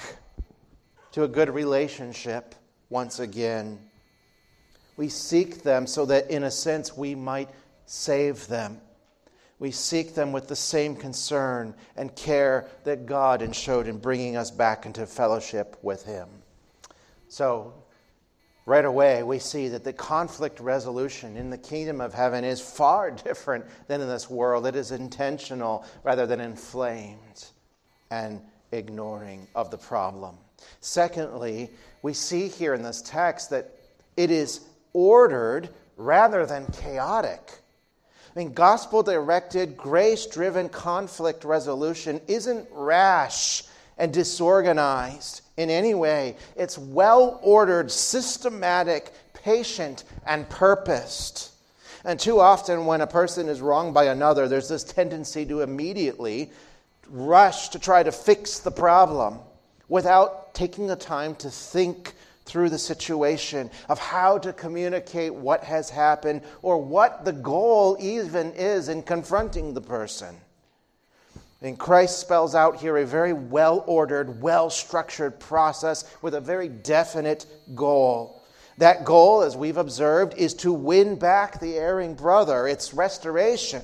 to 1.12 1.24
a 1.24 1.28
good 1.28 1.50
relationship 1.50 2.56
once 2.90 3.20
again. 3.20 3.80
We 4.98 5.10
seek 5.10 5.64
them 5.64 5.88
so 5.88 6.06
that, 6.06 6.30
in 6.30 6.44
a 6.44 6.52
sense, 6.52 6.96
we 6.96 7.16
might 7.16 7.50
save 7.86 8.48
them. 8.48 8.80
We 9.60 9.72
seek 9.72 10.14
them 10.14 10.32
with 10.32 10.48
the 10.48 10.56
same 10.56 10.96
concern 10.96 11.74
and 11.96 12.16
care 12.16 12.68
that 12.84 13.06
God 13.08 13.56
showed 13.56 13.88
in 13.88 13.98
bringing 13.98 14.38
us 14.38 14.52
back 14.52 14.86
into 14.86 15.08
fellowship 15.08 15.78
with 15.82 16.04
Him. 16.04 16.28
So, 17.28 17.74
right 18.68 18.84
away 18.84 19.24
we 19.24 19.40
see 19.40 19.70
that 19.70 19.86
the 19.86 19.94
conflict 19.94 20.60
resolution 20.60 21.38
in 21.38 21.50
the 21.50 21.58
kingdom 21.58 22.02
of 22.02 22.14
heaven 22.14 22.44
is 22.44 22.60
far 22.60 23.10
different 23.26 23.66
than 23.88 24.02
in 24.02 24.08
this 24.08 24.30
world. 24.30 24.68
It 24.68 24.76
is 24.76 24.92
intentional 24.92 25.84
rather 26.04 26.28
than 26.28 26.40
inflamed 26.40 27.46
and 28.12 28.42
ignoring 28.72 29.48
of 29.56 29.72
the 29.72 29.78
problem. 29.78 30.36
Secondly, 30.82 31.72
we 32.02 32.14
see 32.14 32.50
here 32.50 32.74
in 32.74 32.84
this 32.84 33.02
text 33.02 33.50
that 33.52 33.72
it 34.18 34.32
is 34.32 34.60
ordered 34.92 35.70
rather 35.96 36.46
than 36.46 36.66
chaotic. 36.68 37.52
I 38.36 38.40
mean, 38.40 38.54
gospel 38.54 39.02
directed, 39.02 39.78
grace 39.78 40.26
driven 40.26 40.68
conflict 40.68 41.46
resolution 41.46 42.20
isn't 42.28 42.68
rash 42.72 43.64
and 43.98 44.14
disorganized 44.14 45.42
in 45.58 45.70
any 45.70 45.94
way. 45.94 46.36
It's 46.56 46.78
well 46.78 47.40
ordered, 47.42 47.92
systematic, 47.92 49.12
patient, 49.34 50.04
and 50.26 50.48
purposed. 50.50 51.52
And 52.04 52.20
too 52.20 52.40
often, 52.40 52.86
when 52.86 53.02
a 53.02 53.08
person 53.08 53.50
is 53.50 53.60
wronged 53.60 53.94
by 53.94 54.06
another, 54.06 54.48
there's 54.48 54.70
this 54.70 54.84
tendency 54.84 55.46
to 55.48 55.62
immediately 55.62 56.52
rush 57.10 57.70
to 57.70 57.80
try 57.80 58.04
to 58.04 58.12
fix 58.12 58.60
the 58.60 58.72
problem 58.72 59.40
without 59.90 60.54
taking 60.54 60.88
the 60.88 60.96
time 60.96 61.36
to 61.36 61.50
think 61.50 62.14
through 62.46 62.70
the 62.70 62.78
situation 62.78 63.70
of 63.90 64.00
how 64.00 64.38
to 64.38 64.54
communicate 64.54 65.34
what 65.34 65.64
has 65.64 65.90
happened 65.90 66.42
or 66.62 66.78
what 66.78 67.26
the 67.26 67.34
goal 67.34 67.98
even 68.00 68.54
is 68.54 68.88
in 68.90 69.04
confronting 69.04 69.74
the 69.74 69.82
person. 69.82 70.36
And 71.62 71.78
Christ 71.80 72.20
spells 72.20 72.54
out 72.54 72.80
here 72.80 72.98
a 72.98 73.06
very 73.06 73.34
well 73.34 73.84
ordered, 73.88 74.42
well 74.42 74.70
structured 74.70 75.40
process 75.40 76.16
with 76.22 76.36
a 76.36 76.42
very 76.42 76.70
definite 76.70 77.46
goal. 77.74 78.44
That 78.78 79.06
goal, 79.06 79.42
as 79.42 79.58
we've 79.58 79.78
observed, 79.78 80.36
is 80.38 80.54
to 80.56 80.72
win 80.72 81.18
back 81.18 81.60
the 81.60 81.76
erring 81.76 82.14
brother, 82.14 82.68
it's 82.68 82.94
restoration. 82.94 83.82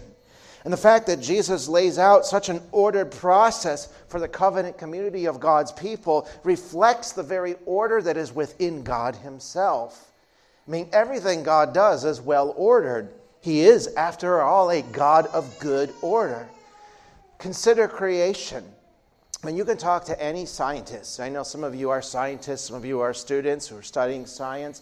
And 0.63 0.71
the 0.71 0.77
fact 0.77 1.07
that 1.07 1.19
Jesus 1.19 1.67
lays 1.67 1.97
out 1.97 2.25
such 2.25 2.47
an 2.47 2.61
ordered 2.71 3.11
process 3.11 3.91
for 4.07 4.19
the 4.19 4.27
covenant 4.27 4.77
community 4.77 5.25
of 5.25 5.39
God's 5.39 5.71
people 5.73 6.27
reflects 6.43 7.11
the 7.11 7.23
very 7.23 7.55
order 7.65 8.01
that 8.01 8.15
is 8.15 8.33
within 8.33 8.83
God 8.83 9.15
Himself. 9.15 10.11
I 10.65 10.71
mean, 10.71 10.87
everything 10.93 11.43
God 11.43 11.73
does 11.73 12.05
is 12.05 12.21
well 12.21 12.53
ordered. 12.55 13.09
He 13.41 13.61
is, 13.61 13.87
after 13.95 14.41
all, 14.41 14.69
a 14.71 14.81
God 14.83 15.25
of 15.27 15.59
good 15.59 15.91
order. 16.01 16.47
Consider 17.43 17.89
creation. 17.89 18.63
Mean, 19.43 19.57
you 19.57 19.65
can 19.65 19.75
talk 19.75 20.05
to 20.05 20.23
any 20.23 20.45
scientist. 20.45 21.19
I 21.19 21.27
know 21.27 21.43
some 21.43 21.65
of 21.65 21.75
you 21.75 21.89
are 21.89 22.01
scientists, 22.01 22.61
some 22.61 22.77
of 22.77 22.85
you 22.85 23.01
are 23.01 23.13
students 23.13 23.67
who 23.67 23.75
are 23.75 23.81
studying 23.81 24.25
science. 24.25 24.81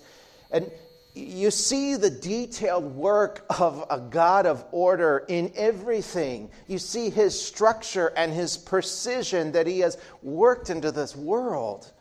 And 0.52 0.70
you 1.16 1.50
see 1.50 1.96
the 1.96 2.12
detailed 2.12 2.96
work 2.96 3.48
of 3.60 3.84
a 3.90 4.00
God 4.00 4.46
of 4.46 4.64
order 4.72 5.26
in 5.28 5.52
everything. 5.56 6.52
You 6.68 6.78
see 6.78 7.10
his 7.10 7.34
structure 7.44 8.14
and 8.16 8.32
his 8.32 8.58
precision 8.58 9.54
that 9.54 9.66
he 9.66 9.80
has 9.80 9.98
worked 10.22 10.70
into 10.70 10.92
this 10.92 11.16
world. 11.16 11.92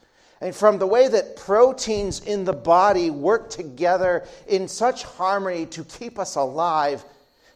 And 0.43 0.55
from 0.55 0.79
the 0.79 0.87
way 0.87 1.09
that 1.09 1.37
proteins 1.37 2.21
in 2.21 2.45
the 2.45 2.53
body 2.53 3.09
work 3.09 3.49
together 3.49 4.27
in 4.47 4.69
such 4.69 5.05
harmony 5.05 5.65
to 5.67 5.85
keep 5.85 6.19
us 6.19 6.37
alive, 6.37 7.03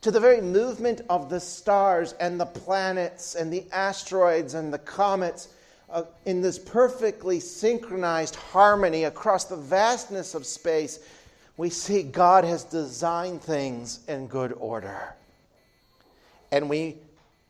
to 0.05 0.11
the 0.11 0.21
very 0.21 0.43
movement 0.43 1.01
of 1.09 1.31
the 1.31 1.41
stars 1.41 2.13
and 2.21 2.39
the 2.39 2.45
planets 2.45 3.37
and 3.37 3.51
the 3.51 3.65
asteroids 3.73 4.53
and 4.53 4.71
the 4.71 4.79
comets 4.79 5.49
uh, 5.89 6.03
in 6.27 6.43
this 6.43 6.59
perfectly 6.59 7.41
synchronized 7.41 8.37
harmony 8.37 9.05
across 9.05 9.47
the 9.47 9.57
vastness 9.57 10.35
of 10.35 10.45
space 10.45 10.99
we 11.57 11.71
see 11.71 12.03
God 12.03 12.45
has 12.45 12.65
designed 12.65 13.41
things 13.41 14.01
in 14.07 14.27
good 14.27 14.53
order. 14.59 15.15
And 16.53 16.69
we, 16.69 16.97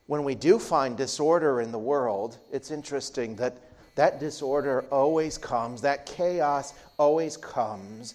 when 0.06 0.22
we 0.22 0.36
do 0.36 0.60
find 0.60 0.96
disorder 0.96 1.60
in 1.60 1.72
the 1.72 1.78
world, 1.80 2.38
it's 2.52 2.70
interesting 2.70 3.34
that 3.34 3.56
that 3.96 4.20
disorder 4.20 4.84
always 4.92 5.38
comes, 5.38 5.80
that 5.82 6.06
chaos 6.06 6.72
always 7.00 7.36
comes 7.36 8.14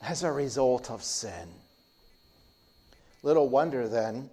as 0.00 0.22
a 0.22 0.30
result 0.30 0.92
of 0.92 1.02
sin. 1.02 1.48
Little 3.22 3.48
wonder 3.48 3.86
then 3.86 4.30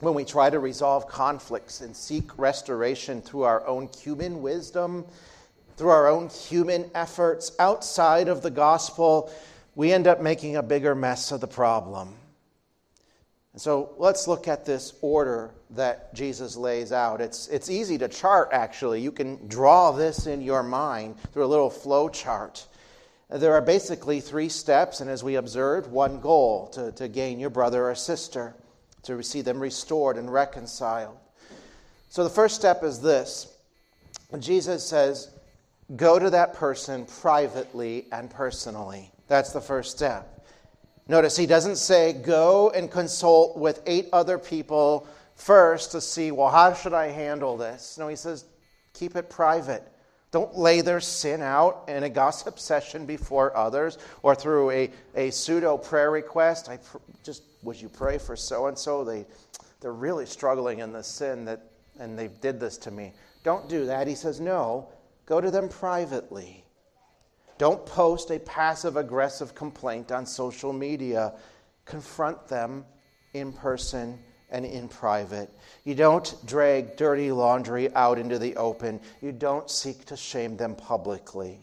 when 0.00 0.14
we 0.14 0.24
try 0.24 0.50
to 0.50 0.58
resolve 0.58 1.08
conflicts 1.08 1.80
and 1.80 1.94
seek 1.94 2.38
restoration 2.38 3.20
through 3.20 3.42
our 3.42 3.66
own 3.66 3.88
human 3.98 4.42
wisdom, 4.42 5.04
through 5.76 5.90
our 5.90 6.08
own 6.08 6.28
human 6.28 6.90
efforts 6.94 7.52
outside 7.58 8.28
of 8.28 8.42
the 8.42 8.50
gospel, 8.50 9.30
we 9.74 9.92
end 9.92 10.06
up 10.06 10.20
making 10.20 10.56
a 10.56 10.62
bigger 10.62 10.94
mess 10.94 11.32
of 11.32 11.40
the 11.40 11.46
problem. 11.46 12.14
And 13.52 13.60
so 13.60 13.94
let's 13.98 14.26
look 14.26 14.48
at 14.48 14.64
this 14.64 14.94
order 15.00 15.50
that 15.70 16.12
Jesus 16.14 16.56
lays 16.56 16.92
out. 16.92 17.20
It's, 17.20 17.46
it's 17.48 17.70
easy 17.70 17.98
to 17.98 18.08
chart, 18.08 18.48
actually. 18.52 19.00
You 19.00 19.12
can 19.12 19.46
draw 19.46 19.92
this 19.92 20.26
in 20.26 20.40
your 20.40 20.62
mind 20.62 21.16
through 21.32 21.44
a 21.44 21.46
little 21.46 21.70
flow 21.70 22.08
chart. 22.08 22.66
There 23.30 23.54
are 23.54 23.62
basically 23.62 24.20
three 24.20 24.48
steps, 24.48 25.00
and 25.00 25.10
as 25.10 25.24
we 25.24 25.36
observed, 25.36 25.90
one 25.90 26.20
goal 26.20 26.68
to, 26.68 26.92
to 26.92 27.08
gain 27.08 27.40
your 27.40 27.50
brother 27.50 27.88
or 27.88 27.94
sister, 27.94 28.54
to 29.04 29.22
see 29.22 29.40
them 29.40 29.60
restored 29.60 30.16
and 30.16 30.32
reconciled. 30.32 31.16
So 32.10 32.22
the 32.22 32.30
first 32.30 32.56
step 32.56 32.82
is 32.84 33.00
this 33.00 33.50
Jesus 34.38 34.86
says, 34.86 35.30
Go 35.96 36.18
to 36.18 36.30
that 36.30 36.54
person 36.54 37.06
privately 37.06 38.06
and 38.10 38.30
personally. 38.30 39.10
That's 39.28 39.52
the 39.52 39.60
first 39.60 39.90
step. 39.90 40.34
Notice 41.08 41.36
he 41.36 41.46
doesn't 41.46 41.76
say, 41.76 42.14
go 42.14 42.70
and 42.70 42.90
consult 42.90 43.58
with 43.58 43.82
eight 43.86 44.08
other 44.12 44.38
people 44.38 45.06
first 45.34 45.92
to 45.92 46.00
see, 46.00 46.30
well, 46.30 46.48
how 46.48 46.72
should 46.72 46.94
I 46.94 47.08
handle 47.08 47.56
this? 47.58 47.98
No, 47.98 48.08
he 48.08 48.16
says, 48.16 48.46
keep 48.94 49.14
it 49.14 49.28
private. 49.28 49.86
Don't 50.34 50.58
lay 50.58 50.80
their 50.80 50.98
sin 50.98 51.42
out 51.42 51.84
in 51.86 52.02
a 52.02 52.08
gossip 52.08 52.58
session 52.58 53.06
before 53.06 53.56
others 53.56 53.98
or 54.20 54.34
through 54.34 54.72
a, 54.72 54.90
a 55.14 55.30
pseudo 55.30 55.78
prayer 55.78 56.10
request. 56.10 56.68
I 56.68 56.78
pr- 56.78 56.96
just, 57.22 57.44
would 57.62 57.80
you 57.80 57.88
pray 57.88 58.18
for 58.18 58.34
so 58.34 58.66
and 58.66 58.76
so? 58.76 59.04
They, 59.04 59.26
they're 59.80 59.92
really 59.92 60.26
struggling 60.26 60.80
in 60.80 60.92
this 60.92 61.06
sin 61.06 61.44
that, 61.44 61.70
and 62.00 62.18
they 62.18 62.26
did 62.26 62.58
this 62.58 62.76
to 62.78 62.90
me. 62.90 63.12
Don't 63.44 63.68
do 63.68 63.86
that. 63.86 64.08
He 64.08 64.16
says, 64.16 64.40
no, 64.40 64.88
go 65.24 65.40
to 65.40 65.52
them 65.52 65.68
privately. 65.68 66.64
Don't 67.56 67.86
post 67.86 68.32
a 68.32 68.40
passive 68.40 68.96
aggressive 68.96 69.54
complaint 69.54 70.10
on 70.10 70.26
social 70.26 70.72
media. 70.72 71.34
Confront 71.84 72.48
them 72.48 72.84
in 73.34 73.52
person 73.52 74.18
and 74.54 74.64
in 74.64 74.88
private. 74.88 75.50
You 75.82 75.96
don't 75.96 76.32
drag 76.46 76.96
dirty 76.96 77.32
laundry 77.32 77.92
out 77.94 78.20
into 78.20 78.38
the 78.38 78.54
open. 78.56 79.00
You 79.20 79.32
don't 79.32 79.68
seek 79.68 80.04
to 80.06 80.16
shame 80.16 80.56
them 80.56 80.76
publicly. 80.76 81.58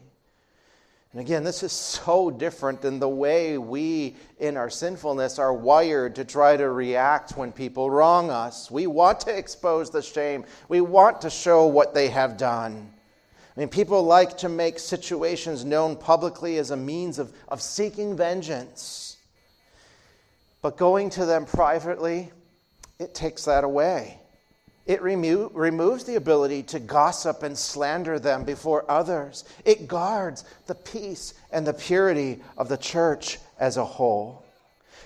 And 1.14 1.22
again, 1.22 1.44
this 1.44 1.64
is 1.64 1.72
so 1.72 2.30
different 2.30 2.82
than 2.82 3.00
the 3.00 3.08
way 3.08 3.58
we, 3.58 4.16
in 4.40 4.58
our 4.58 4.70
sinfulness, 4.70 5.40
are 5.40 5.54
wired 5.54 6.16
to 6.16 6.26
try 6.26 6.58
to 6.58 6.70
react 6.70 7.38
when 7.38 7.54
people 7.54 7.90
wrong 7.90 8.30
us. 8.30 8.70
We 8.70 8.88
want 8.88 9.22
to 9.22 9.38
expose 9.38 9.90
the 9.90 10.02
shame, 10.02 10.44
we 10.68 10.82
want 10.82 11.22
to 11.22 11.30
show 11.30 11.68
what 11.68 11.94
they 11.94 12.10
have 12.10 12.38
done. 12.38 12.92
I 13.56 13.60
mean, 13.60 13.70
people 13.70 14.04
like 14.04 14.38
to 14.40 14.50
make 14.50 14.80
situations 14.80 15.66
known 15.66 15.96
publicly 15.96 16.58
as 16.58 16.72
a 16.72 16.78
means 16.78 17.20
of, 17.20 17.34
of 17.48 17.62
seeking 17.62 18.16
vengeance. 18.16 19.18
But 20.62 20.78
going 20.78 21.10
to 21.12 21.26
them 21.26 21.46
privately, 21.46 22.32
it 23.02 23.14
takes 23.14 23.46
that 23.46 23.64
away. 23.64 24.20
It 24.86 25.02
remo- 25.02 25.50
removes 25.50 26.04
the 26.04 26.16
ability 26.16 26.64
to 26.64 26.80
gossip 26.80 27.44
and 27.44 27.58
slander 27.58 28.20
them 28.20 28.44
before 28.44 28.90
others. 28.90 29.44
It 29.64 29.88
guards 29.88 30.44
the 30.68 30.76
peace 30.76 31.34
and 31.52 31.66
the 31.66 31.74
purity 31.74 32.42
of 32.58 32.68
the 32.68 32.78
church 32.78 33.38
as 33.60 33.78
a 33.78 33.86
whole. 33.86 34.44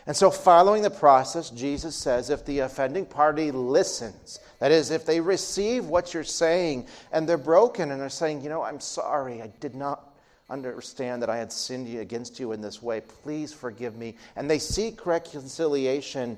And 0.08 0.16
so, 0.16 0.30
following 0.30 0.84
the 0.84 0.92
process, 0.92 1.50
Jesus 1.50 1.96
says 1.96 2.30
if 2.30 2.46
the 2.46 2.60
offending 2.60 3.06
party 3.06 3.52
listens, 3.52 4.40
that 4.60 4.72
is, 4.72 4.92
if 4.92 5.06
they 5.06 5.20
receive 5.20 5.86
what 5.86 6.14
you're 6.14 6.24
saying 6.24 6.88
and 7.12 7.28
they're 7.28 7.38
broken 7.38 7.92
and 7.92 8.00
they're 8.00 8.10
saying, 8.10 8.42
you 8.42 8.50
know, 8.50 8.62
I'm 8.62 8.80
sorry, 8.80 9.42
I 9.42 9.48
did 9.60 9.74
not 9.74 10.14
understand 10.50 11.24
that 11.24 11.30
I 11.30 11.38
had 11.38 11.52
sinned 11.52 11.94
against 11.98 12.40
you 12.40 12.52
in 12.52 12.62
this 12.62 12.84
way, 12.84 13.02
please 13.02 13.52
forgive 13.52 13.96
me, 13.96 14.16
and 14.36 14.50
they 14.50 14.60
seek 14.60 15.08
reconciliation, 15.08 16.38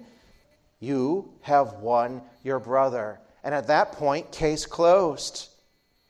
you 0.80 1.34
have 1.42 1.74
won 1.74 2.22
your 2.44 2.60
brother. 2.60 3.20
And 3.44 3.54
at 3.54 3.68
that 3.68 3.94
point, 3.94 4.32
case 4.32 4.66
closed. 4.66 5.50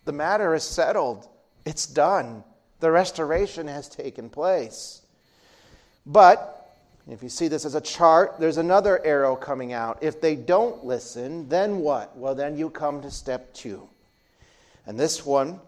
The 0.06 0.12
matter 0.12 0.56
is 0.56 0.64
settled, 0.64 1.28
it's 1.66 1.86
done. 1.86 2.44
The 2.80 2.92
restoration 2.92 3.68
has 3.68 3.90
taken 3.90 4.30
place. 4.30 5.02
But 6.06 6.58
if 7.10 7.24
you 7.24 7.30
see 7.30 7.48
this 7.48 7.66
as 7.66 7.76
a 7.76 7.82
chart, 7.82 8.36
there's 8.40 8.58
another 8.58 9.04
arrow 9.06 9.36
coming 9.36 9.74
out. 9.74 10.00
If 10.02 10.20
they 10.20 10.36
don't 10.36 10.86
listen, 10.86 11.48
then 11.50 11.78
what? 11.80 12.16
Well, 12.18 12.36
then 12.36 12.58
you 12.58 12.70
come 12.70 13.02
to 13.02 13.12
step 13.12 13.54
two. 13.54 13.88
And 14.86 15.00
this 15.00 15.26
one 15.26 15.60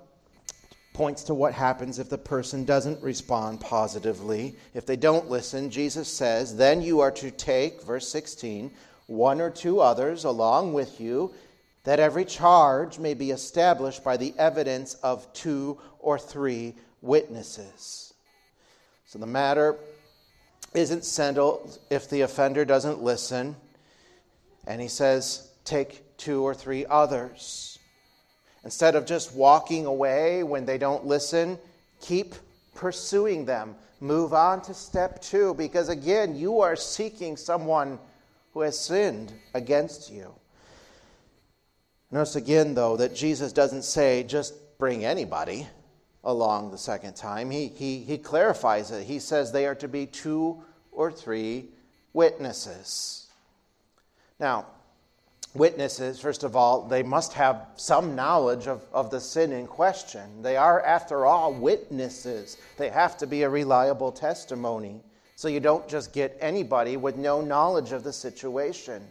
points 0.94 1.24
to 1.24 1.34
what 1.34 1.54
happens 1.54 1.98
if 1.98 2.10
the 2.10 2.18
person 2.18 2.66
doesn't 2.66 3.02
respond 3.02 3.62
positively. 3.62 4.56
If 4.74 4.86
they 4.86 4.98
don't 4.98 5.30
listen, 5.30 5.70
Jesus 5.70 6.10
says, 6.10 6.58
then 6.58 6.82
you 6.82 7.00
are 7.00 7.12
to 7.12 7.32
take, 7.32 7.84
verse 7.84 8.08
16, 8.10 8.70
one 9.10 9.42
or 9.42 9.50
two 9.50 9.82
others 9.82 10.24
along 10.24 10.74
with 10.74 11.02
you, 11.02 11.34
that 11.84 12.00
every 12.00 12.26
charge 12.26 13.00
may 13.00 13.14
be 13.14 13.32
established 13.32 14.04
by 14.04 14.16
the 14.16 14.34
evidence 14.38 14.94
of 14.96 15.32
two 15.34 15.78
or 16.00 16.20
three 16.20 16.76
witnesses. 17.02 18.14
So 19.06 19.18
the 19.18 19.26
matter 19.26 19.76
isn't 20.74 21.04
settled 21.04 21.80
if 21.90 22.10
the 22.10 22.22
offender 22.22 22.64
doesn't 22.64 23.02
listen. 23.02 23.56
And 24.68 24.80
he 24.80 24.88
says, 24.88 25.50
take 25.66 26.04
two 26.18 26.44
or 26.44 26.54
three 26.54 26.86
others. 26.86 27.80
Instead 28.64 28.96
of 28.96 29.06
just 29.06 29.34
walking 29.34 29.86
away 29.86 30.44
when 30.44 30.66
they 30.66 30.78
don't 30.78 31.06
listen, 31.06 31.58
keep 32.02 32.36
pursuing 32.76 33.46
them. 33.46 33.76
Move 34.00 34.34
on 34.34 34.62
to 34.62 34.74
step 34.74 35.22
two, 35.22 35.54
because 35.56 35.90
again, 35.90 36.36
you 36.36 36.60
are 36.62 36.76
seeking 36.76 37.36
someone 37.36 37.98
who 38.54 38.62
has 38.62 38.80
sinned 38.80 39.34
against 39.54 40.12
you. 40.12 40.34
Notice 42.12 42.36
again, 42.36 42.74
though, 42.74 42.98
that 42.98 43.16
Jesus 43.16 43.54
doesn't 43.54 43.84
say 43.84 44.24
just 44.24 44.56
bring 44.78 45.06
anybody 45.06 45.68
along 46.24 46.72
the 46.72 46.78
second 46.78 47.16
time. 47.16 47.52
He, 47.52 47.68
he, 47.68 48.00
he 48.00 48.18
clarifies 48.18 48.92
it. 48.92 49.06
He 49.06 49.20
says 49.20 49.52
they 49.52 49.66
are 49.66 49.76
to 49.76 49.88
be 49.88 50.06
two 50.06 50.64
or 50.92 51.12
three 51.12 51.70
witnesses. 52.14 53.28
Now, 54.40 54.66
witnesses, 55.54 56.20
first 56.20 56.44
of 56.44 56.56
all, 56.56 56.88
they 56.88 57.04
must 57.04 57.34
have 57.34 57.68
some 57.76 58.16
knowledge 58.16 58.68
of, 58.68 58.82
of 58.92 59.12
the 59.12 59.20
sin 59.20 59.52
in 59.52 59.68
question. 59.68 60.42
They 60.42 60.58
are, 60.58 60.82
after 60.82 61.26
all, 61.26 61.54
witnesses. 61.54 62.58
They 62.78 62.90
have 62.90 63.18
to 63.18 63.28
be 63.28 63.44
a 63.44 63.50
reliable 63.50 64.12
testimony. 64.12 65.02
So 65.40 65.48
you 65.48 65.62
don't 65.62 65.88
just 65.88 66.12
get 66.12 66.38
anybody 66.42 66.98
with 66.98 67.16
no 67.16 67.40
knowledge 67.40 67.94
of 67.94 68.04
the 68.04 68.12
situation. 68.12 69.02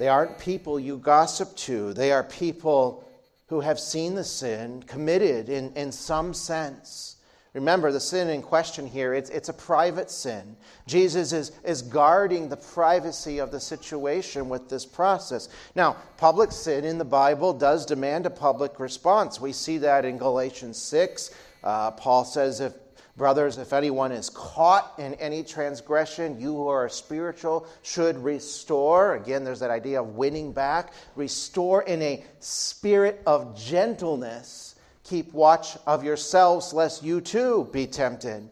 They 0.00 0.08
aren't 0.08 0.36
people 0.36 0.80
you 0.80 0.98
gossip 0.98 1.54
to, 1.58 1.92
they 1.92 2.10
are 2.10 2.24
people 2.24 3.08
who 3.46 3.60
have 3.60 3.78
seen 3.78 4.16
the 4.16 4.24
sin 4.24 4.82
committed 4.82 5.48
in, 5.48 5.72
in 5.74 5.92
some 5.92 6.34
sense. 6.34 7.18
Remember, 7.54 7.92
the 7.92 8.00
sin 8.00 8.28
in 8.28 8.42
question 8.42 8.84
here, 8.84 9.14
it's, 9.14 9.30
it's 9.30 9.48
a 9.48 9.54
private 9.54 10.10
sin. 10.10 10.56
Jesus 10.88 11.32
is, 11.32 11.52
is 11.62 11.80
guarding 11.80 12.48
the 12.48 12.56
privacy 12.56 13.38
of 13.38 13.52
the 13.52 13.60
situation 13.60 14.48
with 14.48 14.68
this 14.68 14.84
process. 14.84 15.48
Now, 15.76 15.98
public 16.16 16.50
sin 16.50 16.84
in 16.84 16.98
the 16.98 17.04
Bible 17.04 17.52
does 17.52 17.86
demand 17.86 18.26
a 18.26 18.30
public 18.30 18.80
response. 18.80 19.40
We 19.40 19.52
see 19.52 19.78
that 19.78 20.04
in 20.04 20.18
Galatians 20.18 20.78
6. 20.78 21.30
Uh, 21.62 21.92
Paul 21.92 22.24
says, 22.24 22.58
if 22.60 22.72
Brothers, 23.16 23.56
if 23.56 23.72
anyone 23.72 24.12
is 24.12 24.28
caught 24.28 24.92
in 24.98 25.14
any 25.14 25.42
transgression, 25.42 26.38
you 26.38 26.52
who 26.52 26.68
are 26.68 26.86
spiritual 26.90 27.66
should 27.80 28.18
restore. 28.18 29.14
Again, 29.14 29.42
there's 29.42 29.60
that 29.60 29.70
idea 29.70 30.02
of 30.02 30.16
winning 30.16 30.52
back. 30.52 30.92
Restore 31.14 31.82
in 31.84 32.02
a 32.02 32.22
spirit 32.40 33.22
of 33.26 33.58
gentleness. 33.58 34.74
Keep 35.04 35.32
watch 35.32 35.78
of 35.86 36.04
yourselves, 36.04 36.74
lest 36.74 37.02
you 37.02 37.22
too 37.22 37.70
be 37.72 37.86
tempted. 37.86 38.50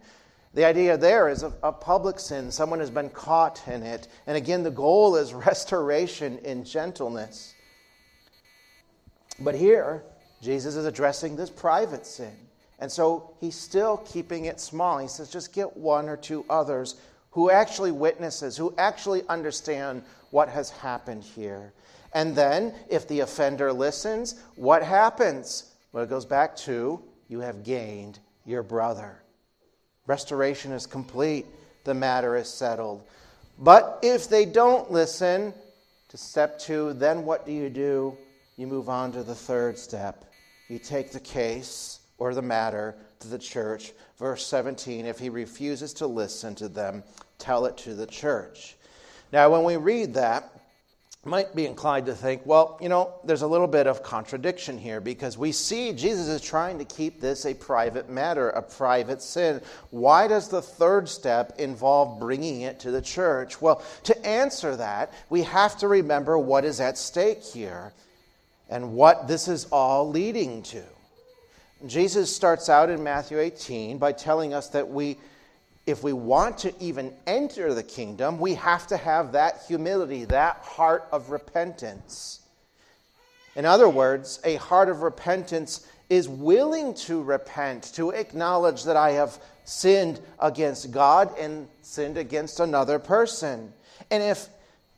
The 0.55 0.64
idea 0.64 0.96
there 0.96 1.29
is 1.29 1.42
a, 1.42 1.50
public 1.72 2.18
sin. 2.18 2.50
Someone 2.50 2.79
has 2.79 2.90
been 2.90 3.11
caught 3.11 3.61
in 3.66 3.83
it. 3.83 4.09
And 4.27 4.37
again, 4.37 4.62
the 4.62 4.70
goal 4.70 5.16
is 5.16 5.35
restoration 5.35 6.38
in 6.38 6.64
gentleness. 6.64 7.55
But 9.40 9.57
here, 9.57 10.05
Jesus 10.40 10.77
is 10.77 10.87
addressing 10.87 11.37
this 11.37 11.50
private 11.50 12.07
sin. 12.07 12.43
And 12.78 12.90
so 12.90 13.34
he's 13.40 13.54
still 13.54 13.98
keeping 13.98 14.46
it 14.46 14.60
small. 14.60 14.98
He 14.98 15.08
says, 15.08 15.30
just 15.30 15.52
get 15.52 15.76
one 15.76 16.08
or 16.08 16.16
two 16.16 16.44
others 16.50 16.96
who 17.30 17.50
actually 17.50 17.92
witnesses, 17.92 18.56
who 18.56 18.74
actually 18.78 19.22
understand 19.28 20.02
what 20.30 20.48
has 20.48 20.70
happened 20.70 21.22
here. 21.22 21.72
And 22.12 22.37
then, 22.37 22.74
if 22.88 23.08
the 23.08 23.20
offender 23.20 23.72
listens, 23.72 24.40
what 24.54 24.82
happens? 24.82 25.72
Well, 25.92 26.04
it 26.04 26.10
goes 26.10 26.24
back 26.24 26.56
to 26.58 27.02
you 27.28 27.40
have 27.40 27.64
gained 27.64 28.20
your 28.44 28.62
brother. 28.62 29.20
Restoration 30.06 30.70
is 30.70 30.87
complete, 30.87 31.46
the 31.84 31.94
matter 31.94 32.37
is 32.37 32.48
settled. 32.48 33.02
But 33.58 33.98
if 34.02 34.28
they 34.28 34.44
don't 34.44 34.90
listen 34.90 35.54
to 36.08 36.16
step 36.16 36.58
two, 36.58 36.92
then 36.94 37.24
what 37.24 37.46
do 37.46 37.52
you 37.52 37.68
do? 37.68 38.16
You 38.56 38.66
move 38.66 38.88
on 38.88 39.10
to 39.12 39.22
the 39.22 39.34
third 39.34 39.78
step. 39.78 40.24
You 40.68 40.78
take 40.78 41.10
the 41.10 41.20
case 41.20 42.00
or 42.24 42.32
the 42.32 42.40
matter 42.40 42.94
to 43.20 43.28
the 43.28 43.38
church. 43.38 43.92
Verse 44.18 44.46
17 44.46 45.04
if 45.04 45.18
he 45.18 45.28
refuses 45.28 45.92
to 45.94 46.06
listen 46.06 46.54
to 46.54 46.68
them, 46.68 47.04
tell 47.38 47.66
it 47.66 47.76
to 47.76 47.94
the 47.94 48.06
church. 48.06 48.76
Now, 49.30 49.50
when 49.50 49.62
we 49.64 49.76
read 49.76 50.14
that, 50.14 50.50
might 51.26 51.54
be 51.54 51.66
inclined 51.66 52.06
to 52.06 52.14
think, 52.14 52.42
well, 52.44 52.78
you 52.80 52.88
know, 52.88 53.14
there's 53.24 53.42
a 53.42 53.46
little 53.46 53.66
bit 53.66 53.87
of 53.87 54.02
contradiction 54.02 54.78
here 54.78 55.00
because 55.00 55.37
we 55.37 55.52
see 55.52 55.92
Jesus 55.92 56.28
is 56.28 56.40
trying 56.40 56.78
to 56.78 56.84
keep 56.84 57.20
this 57.20 57.44
a 57.44 57.54
private 57.54 58.08
matter, 58.08 58.50
a 58.50 58.62
private 58.62 59.20
sin. 59.20 59.60
Why 59.90 60.26
does 60.26 60.48
the 60.48 60.62
third 60.62 61.08
step 61.08 61.58
involve 61.58 62.20
bringing 62.20 62.62
it 62.62 62.80
to 62.80 62.90
the 62.90 63.02
church? 63.02 63.60
Well, 63.60 63.82
to 64.04 64.26
answer 64.26 64.76
that, 64.76 65.12
we 65.28 65.42
have 65.42 65.76
to 65.78 65.88
remember 65.88 66.38
what 66.38 66.64
is 66.64 66.80
at 66.80 66.96
stake 66.96 67.42
here 67.42 67.92
and 68.68 68.94
what 68.94 69.28
this 69.28 69.48
is 69.48 69.66
all 69.66 70.08
leading 70.08 70.62
to. 70.64 70.84
Jesus 71.86 72.34
starts 72.34 72.68
out 72.68 72.88
in 72.88 73.02
Matthew 73.02 73.38
18 73.38 73.98
by 73.98 74.12
telling 74.12 74.54
us 74.54 74.68
that 74.68 74.88
we, 74.88 75.18
if 75.86 76.02
we 76.02 76.12
want 76.12 76.58
to 76.58 76.72
even 76.82 77.12
enter 77.26 77.74
the 77.74 77.82
kingdom, 77.82 78.38
we 78.38 78.54
have 78.54 78.86
to 78.86 78.96
have 78.96 79.32
that 79.32 79.62
humility, 79.68 80.24
that 80.26 80.56
heart 80.58 81.06
of 81.12 81.30
repentance. 81.30 82.40
In 83.56 83.64
other 83.66 83.88
words, 83.88 84.40
a 84.44 84.56
heart 84.56 84.88
of 84.88 85.02
repentance 85.02 85.86
is 86.08 86.28
willing 86.28 86.94
to 86.94 87.22
repent, 87.22 87.92
to 87.94 88.10
acknowledge 88.10 88.84
that 88.84 88.96
I 88.96 89.12
have 89.12 89.38
sinned 89.64 90.20
against 90.40 90.90
God 90.90 91.36
and 91.38 91.68
sinned 91.82 92.18
against 92.18 92.60
another 92.60 92.98
person. 92.98 93.72
And 94.10 94.22
if 94.22 94.48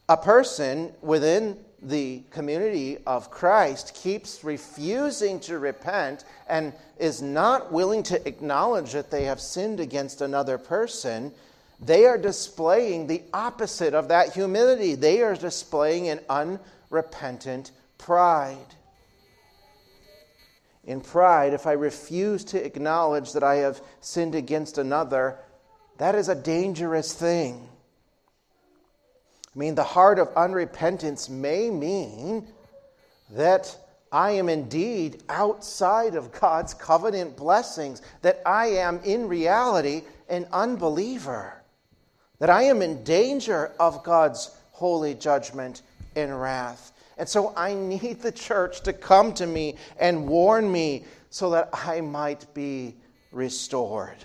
a 0.09 0.17
person 0.17 0.93
within 1.03 1.59
the 1.83 2.23
community 2.31 2.99
of 3.07 3.31
Christ 3.31 3.95
keeps 3.95 4.43
refusing 4.43 5.41
to 5.41 5.59
repent 5.59 6.25
and 6.49 6.73
is 6.99 7.21
not 7.21 7.73
willing 7.73 8.03
to 8.05 8.29
acknowledge 8.29 8.93
that 8.93 9.11
they 9.11 9.25
have 9.25 9.41
sinned 9.41 9.81
against 9.81 10.21
another 10.21 10.59
person, 10.59 11.33
they 11.81 12.07
are 12.07 12.19
displaying 12.19 13.07
the 13.07 13.23
opposite 13.35 13.95
of 13.95 14.09
that 14.09 14.33
humility. 14.33 14.95
They 14.95 15.21
are 15.23 15.35
displaying 15.35 16.09
an 16.09 16.21
unrepentant 16.31 17.73
pride. 17.99 18.75
In 20.85 21.01
pride, 21.01 21.53
if 21.53 21.67
I 21.67 21.73
refuse 21.73 22.45
to 22.45 22.65
acknowledge 22.65 23.33
that 23.33 23.43
I 23.43 23.57
have 23.57 23.83
sinned 24.01 24.35
against 24.35 24.79
another, 24.79 25.39
that 25.99 26.15
is 26.15 26.29
a 26.29 26.35
dangerous 26.35 27.13
thing. 27.13 27.69
I 29.57 29.59
mean, 29.59 29.75
the 29.75 29.85
heart 29.85 30.19
of 30.19 30.29
unrepentance 30.35 31.31
may 31.31 31.71
mean 31.71 32.47
that 33.31 33.75
I 34.13 34.33
am 34.33 34.51
indeed 34.51 35.23
outside 35.31 36.15
of 36.15 36.31
God's 36.31 36.75
covenant 36.75 37.39
blessings, 37.39 38.03
that 38.21 38.43
I 38.45 38.67
am 38.67 39.01
in 39.03 39.29
reality 39.29 40.03
an 40.29 40.47
unbeliever, 40.53 41.63
that 42.39 42.51
I 42.51 42.65
am 42.65 42.83
in 42.83 43.03
danger 43.03 43.73
of 43.81 44.05
God's 44.05 44.55
holy 44.73 45.15
judgment 45.15 45.81
and 46.17 46.39
wrath. 46.39 46.93
And 47.17 47.27
so 47.27 47.55
I 47.57 47.73
need 47.73 48.21
the 48.21 48.33
church 48.33 48.83
to 48.83 48.93
come 48.93 49.33
to 49.35 49.47
me 49.47 49.77
and 49.99 50.29
warn 50.29 50.71
me 50.71 51.07
so 51.31 51.51
that 51.51 51.71
I 51.73 52.03
might 52.03 52.53
be 52.53 52.95
restored. 53.33 54.19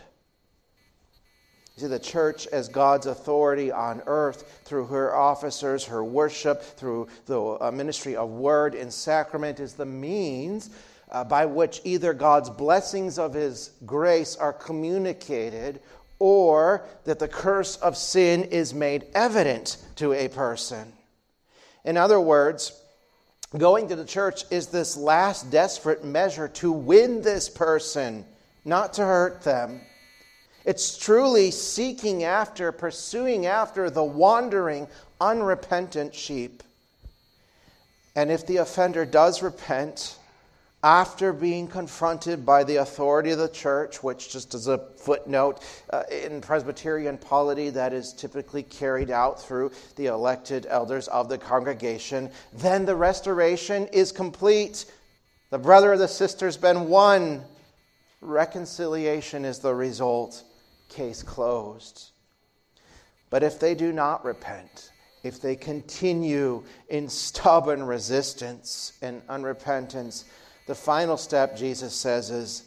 See, 1.81 1.87
the 1.87 1.97
church 1.97 2.45
as 2.45 2.69
God's 2.69 3.07
authority 3.07 3.71
on 3.71 4.03
earth 4.05 4.61
through 4.65 4.85
her 4.85 5.15
officers, 5.15 5.83
her 5.85 6.03
worship, 6.03 6.61
through 6.61 7.07
the 7.25 7.57
uh, 7.59 7.71
ministry 7.73 8.15
of 8.15 8.29
word 8.29 8.75
and 8.75 8.93
sacrament 8.93 9.59
is 9.59 9.73
the 9.73 9.87
means 9.87 10.69
uh, 11.11 11.23
by 11.23 11.47
which 11.47 11.81
either 11.83 12.13
God's 12.13 12.51
blessings 12.51 13.17
of 13.17 13.33
his 13.33 13.71
grace 13.83 14.35
are 14.35 14.53
communicated 14.53 15.81
or 16.19 16.85
that 17.05 17.17
the 17.17 17.27
curse 17.27 17.77
of 17.77 17.97
sin 17.97 18.43
is 18.43 18.75
made 18.75 19.07
evident 19.15 19.77
to 19.95 20.13
a 20.13 20.27
person. 20.27 20.93
In 21.83 21.97
other 21.97 22.21
words, 22.21 22.79
going 23.57 23.87
to 23.87 23.95
the 23.95 24.05
church 24.05 24.43
is 24.51 24.67
this 24.67 24.95
last 24.95 25.49
desperate 25.49 26.05
measure 26.05 26.47
to 26.47 26.71
win 26.71 27.23
this 27.23 27.49
person, 27.49 28.23
not 28.65 28.93
to 28.93 29.01
hurt 29.03 29.41
them. 29.41 29.81
It's 30.65 30.97
truly 30.97 31.51
seeking 31.51 32.23
after, 32.23 32.71
pursuing 32.71 33.45
after 33.47 33.89
the 33.89 34.03
wandering, 34.03 34.87
unrepentant 35.19 36.13
sheep. 36.13 36.61
And 38.15 38.31
if 38.31 38.45
the 38.45 38.57
offender 38.57 39.05
does 39.05 39.41
repent 39.41 40.17
after 40.83 41.31
being 41.31 41.67
confronted 41.67 42.45
by 42.45 42.63
the 42.63 42.77
authority 42.77 43.31
of 43.31 43.37
the 43.37 43.47
church, 43.47 44.03
which, 44.03 44.31
just 44.31 44.53
as 44.53 44.67
a 44.67 44.79
footnote, 44.97 45.61
uh, 45.91 46.03
in 46.11 46.41
Presbyterian 46.41 47.17
polity, 47.17 47.69
that 47.69 47.93
is 47.93 48.13
typically 48.13 48.63
carried 48.63 49.11
out 49.11 49.41
through 49.41 49.71
the 49.95 50.07
elected 50.07 50.65
elders 50.69 51.07
of 51.07 51.29
the 51.29 51.37
congregation, 51.37 52.29
then 52.53 52.85
the 52.85 52.95
restoration 52.95 53.87
is 53.87 54.11
complete. 54.11 54.85
The 55.51 55.59
brother 55.59 55.93
or 55.93 55.97
the 55.97 56.07
sister's 56.07 56.57
been 56.57 56.87
won. 56.87 57.43
Reconciliation 58.21 59.45
is 59.45 59.59
the 59.59 59.73
result 59.73 60.43
case 60.91 61.23
closed. 61.23 62.11
But 63.31 63.41
if 63.41 63.59
they 63.59 63.73
do 63.73 63.91
not 63.91 64.23
repent, 64.23 64.91
if 65.23 65.41
they 65.41 65.55
continue 65.55 66.63
in 66.89 67.07
stubborn 67.09 67.83
resistance 67.83 68.93
and 69.01 69.25
unrepentance, 69.27 70.25
the 70.67 70.75
final 70.75 71.17
step, 71.17 71.55
Jesus 71.55 71.95
says, 71.95 72.29
is 72.29 72.65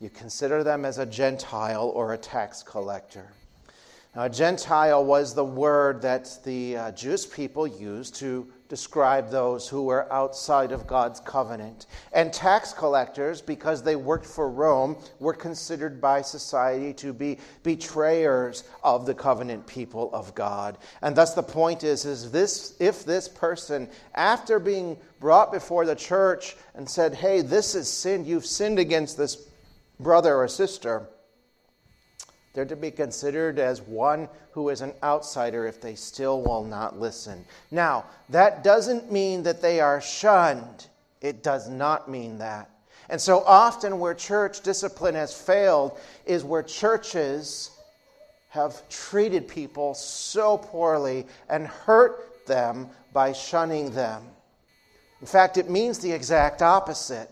you 0.00 0.10
consider 0.10 0.62
them 0.62 0.84
as 0.84 0.98
a 0.98 1.06
Gentile 1.06 1.90
or 1.94 2.12
a 2.12 2.18
tax 2.18 2.62
collector. 2.62 3.32
Now, 4.14 4.24
a 4.24 4.30
Gentile 4.30 5.04
was 5.04 5.34
the 5.34 5.44
word 5.44 6.02
that 6.02 6.38
the 6.44 6.76
uh, 6.76 6.90
Jewish 6.92 7.30
people 7.30 7.66
used 7.66 8.14
to 8.16 8.46
describe 8.68 9.30
those 9.30 9.68
who 9.68 9.84
were 9.84 10.12
outside 10.12 10.72
of 10.72 10.86
God's 10.86 11.20
covenant. 11.20 11.86
And 12.12 12.32
tax 12.32 12.72
collectors, 12.72 13.40
because 13.40 13.82
they 13.82 13.96
worked 13.96 14.26
for 14.26 14.50
Rome, 14.50 14.96
were 15.18 15.34
considered 15.34 16.00
by 16.00 16.22
society 16.22 16.92
to 16.94 17.12
be 17.12 17.38
betrayers 17.62 18.64
of 18.84 19.06
the 19.06 19.14
covenant 19.14 19.66
people 19.66 20.10
of 20.12 20.34
God. 20.34 20.78
And 21.02 21.16
thus 21.16 21.34
the 21.34 21.42
point 21.42 21.84
is, 21.84 22.04
is 22.04 22.30
this 22.30 22.76
if 22.78 23.04
this 23.04 23.28
person, 23.28 23.88
after 24.14 24.58
being 24.58 24.98
brought 25.20 25.52
before 25.52 25.86
the 25.86 25.96
church 25.96 26.56
and 26.74 26.88
said, 26.88 27.14
Hey, 27.14 27.40
this 27.40 27.74
is 27.74 27.88
sin, 27.88 28.24
you've 28.24 28.46
sinned 28.46 28.78
against 28.78 29.16
this 29.16 29.48
brother 29.98 30.36
or 30.36 30.48
sister, 30.48 31.08
they're 32.52 32.64
to 32.64 32.76
be 32.76 32.90
considered 32.90 33.58
as 33.58 33.82
one 33.82 34.28
who 34.52 34.68
is 34.70 34.80
an 34.80 34.92
outsider 35.02 35.66
if 35.66 35.80
they 35.80 35.94
still 35.94 36.42
will 36.42 36.64
not 36.64 36.98
listen. 36.98 37.44
Now, 37.70 38.06
that 38.30 38.64
doesn't 38.64 39.12
mean 39.12 39.42
that 39.44 39.62
they 39.62 39.80
are 39.80 40.00
shunned. 40.00 40.86
It 41.20 41.42
does 41.42 41.68
not 41.68 42.10
mean 42.10 42.38
that. 42.38 42.70
And 43.10 43.20
so 43.20 43.42
often, 43.44 43.98
where 43.98 44.14
church 44.14 44.60
discipline 44.60 45.14
has 45.14 45.32
failed 45.32 45.98
is 46.26 46.44
where 46.44 46.62
churches 46.62 47.70
have 48.50 48.86
treated 48.88 49.46
people 49.48 49.94
so 49.94 50.58
poorly 50.58 51.26
and 51.48 51.66
hurt 51.66 52.46
them 52.46 52.88
by 53.12 53.32
shunning 53.32 53.90
them. 53.90 54.22
In 55.20 55.26
fact, 55.26 55.56
it 55.56 55.70
means 55.70 55.98
the 55.98 56.12
exact 56.12 56.62
opposite. 56.62 57.30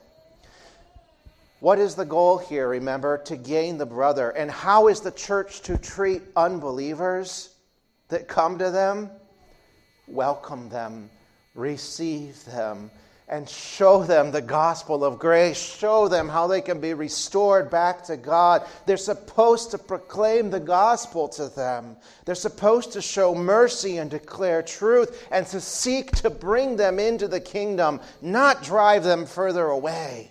What 1.61 1.79
is 1.79 1.95
the 1.95 2.05
goal 2.05 2.37
here, 2.37 2.69
remember? 2.69 3.19
To 3.19 3.37
gain 3.37 3.79
the 3.79 3.87
brother. 3.87 4.31
And 4.31 4.51
how 4.51 4.89
is 4.89 5.01
the 5.01 5.11
church 5.11 5.63
to 5.63 5.79
treat 5.79 6.23
unbelievers 6.37 7.55
that 8.09 8.29
come 8.29 8.59
to 8.59 8.71
them? 8.71 9.11
Welcome 10.07 10.69
them, 10.69 11.11
receive 11.55 12.45
them, 12.45 12.91
and 13.27 13.49
show 13.49 14.05
them 14.05 14.31
the 14.31 14.43
gospel 14.43 15.03
of 15.03 15.19
grace. 15.19 15.57
Show 15.57 16.09
them 16.09 16.29
how 16.29 16.47
they 16.47 16.61
can 16.61 16.79
be 16.79 16.93
restored 16.93 17.71
back 17.71 18.05
to 18.05 18.19
God. 18.19 18.67
They're 18.85 18.99
supposed 18.99 19.71
to 19.71 19.79
proclaim 19.79 20.51
the 20.51 20.61
gospel 20.61 21.27
to 21.31 21.49
them. 21.49 21.97
They're 22.27 22.35
supposed 22.35 22.93
to 22.93 23.03
show 23.03 23.35
mercy 23.35 23.97
and 23.97 24.11
declare 24.11 24.63
truth 24.63 25.27
and 25.33 25.47
to 25.47 25.61
seek 25.61 26.13
to 26.17 26.29
bring 26.29 26.77
them 26.77 27.01
into 27.01 27.27
the 27.27 27.41
kingdom, 27.41 28.01
not 28.21 28.63
drive 28.63 29.03
them 29.03 29.25
further 29.25 29.67
away. 29.67 30.31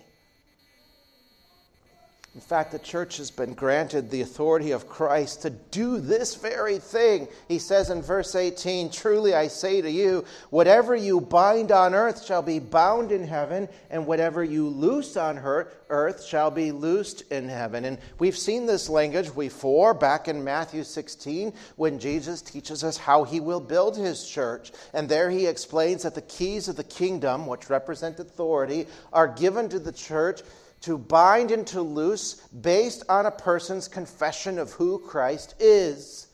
In 2.36 2.42
fact, 2.42 2.70
the 2.70 2.78
church 2.78 3.16
has 3.16 3.30
been 3.30 3.54
granted 3.54 4.10
the 4.10 4.20
authority 4.20 4.72
of 4.72 4.90
Christ 4.90 5.40
to 5.40 5.48
do 5.48 5.98
this 5.98 6.34
very 6.34 6.78
thing. 6.78 7.28
He 7.48 7.58
says 7.58 7.88
in 7.88 8.02
verse 8.02 8.34
18 8.34 8.90
Truly 8.90 9.34
I 9.34 9.48
say 9.48 9.80
to 9.80 9.90
you, 9.90 10.22
whatever 10.50 10.94
you 10.94 11.22
bind 11.22 11.72
on 11.72 11.94
earth 11.94 12.26
shall 12.26 12.42
be 12.42 12.58
bound 12.58 13.10
in 13.10 13.26
heaven, 13.26 13.70
and 13.88 14.06
whatever 14.06 14.44
you 14.44 14.68
loose 14.68 15.16
on 15.16 15.38
earth 15.38 16.26
shall 16.26 16.50
be 16.50 16.72
loosed 16.72 17.22
in 17.32 17.48
heaven. 17.48 17.86
And 17.86 17.96
we've 18.18 18.36
seen 18.36 18.66
this 18.66 18.90
language 18.90 19.34
before 19.34 19.94
back 19.94 20.28
in 20.28 20.44
Matthew 20.44 20.84
16 20.84 21.54
when 21.76 21.98
Jesus 21.98 22.42
teaches 22.42 22.84
us 22.84 22.98
how 22.98 23.24
he 23.24 23.40
will 23.40 23.60
build 23.60 23.96
his 23.96 24.28
church. 24.28 24.72
And 24.92 25.08
there 25.08 25.30
he 25.30 25.46
explains 25.46 26.02
that 26.02 26.14
the 26.14 26.20
keys 26.20 26.68
of 26.68 26.76
the 26.76 26.84
kingdom, 26.84 27.46
which 27.46 27.70
represent 27.70 28.20
authority, 28.20 28.88
are 29.10 29.26
given 29.26 29.70
to 29.70 29.78
the 29.78 29.90
church 29.90 30.42
to 30.82 30.98
bind 30.98 31.50
and 31.50 31.66
to 31.68 31.80
loose 31.80 32.34
based 32.60 33.04
on 33.08 33.26
a 33.26 33.30
person's 33.30 33.88
confession 33.88 34.58
of 34.58 34.72
who 34.72 34.98
Christ 34.98 35.54
is. 35.58 36.28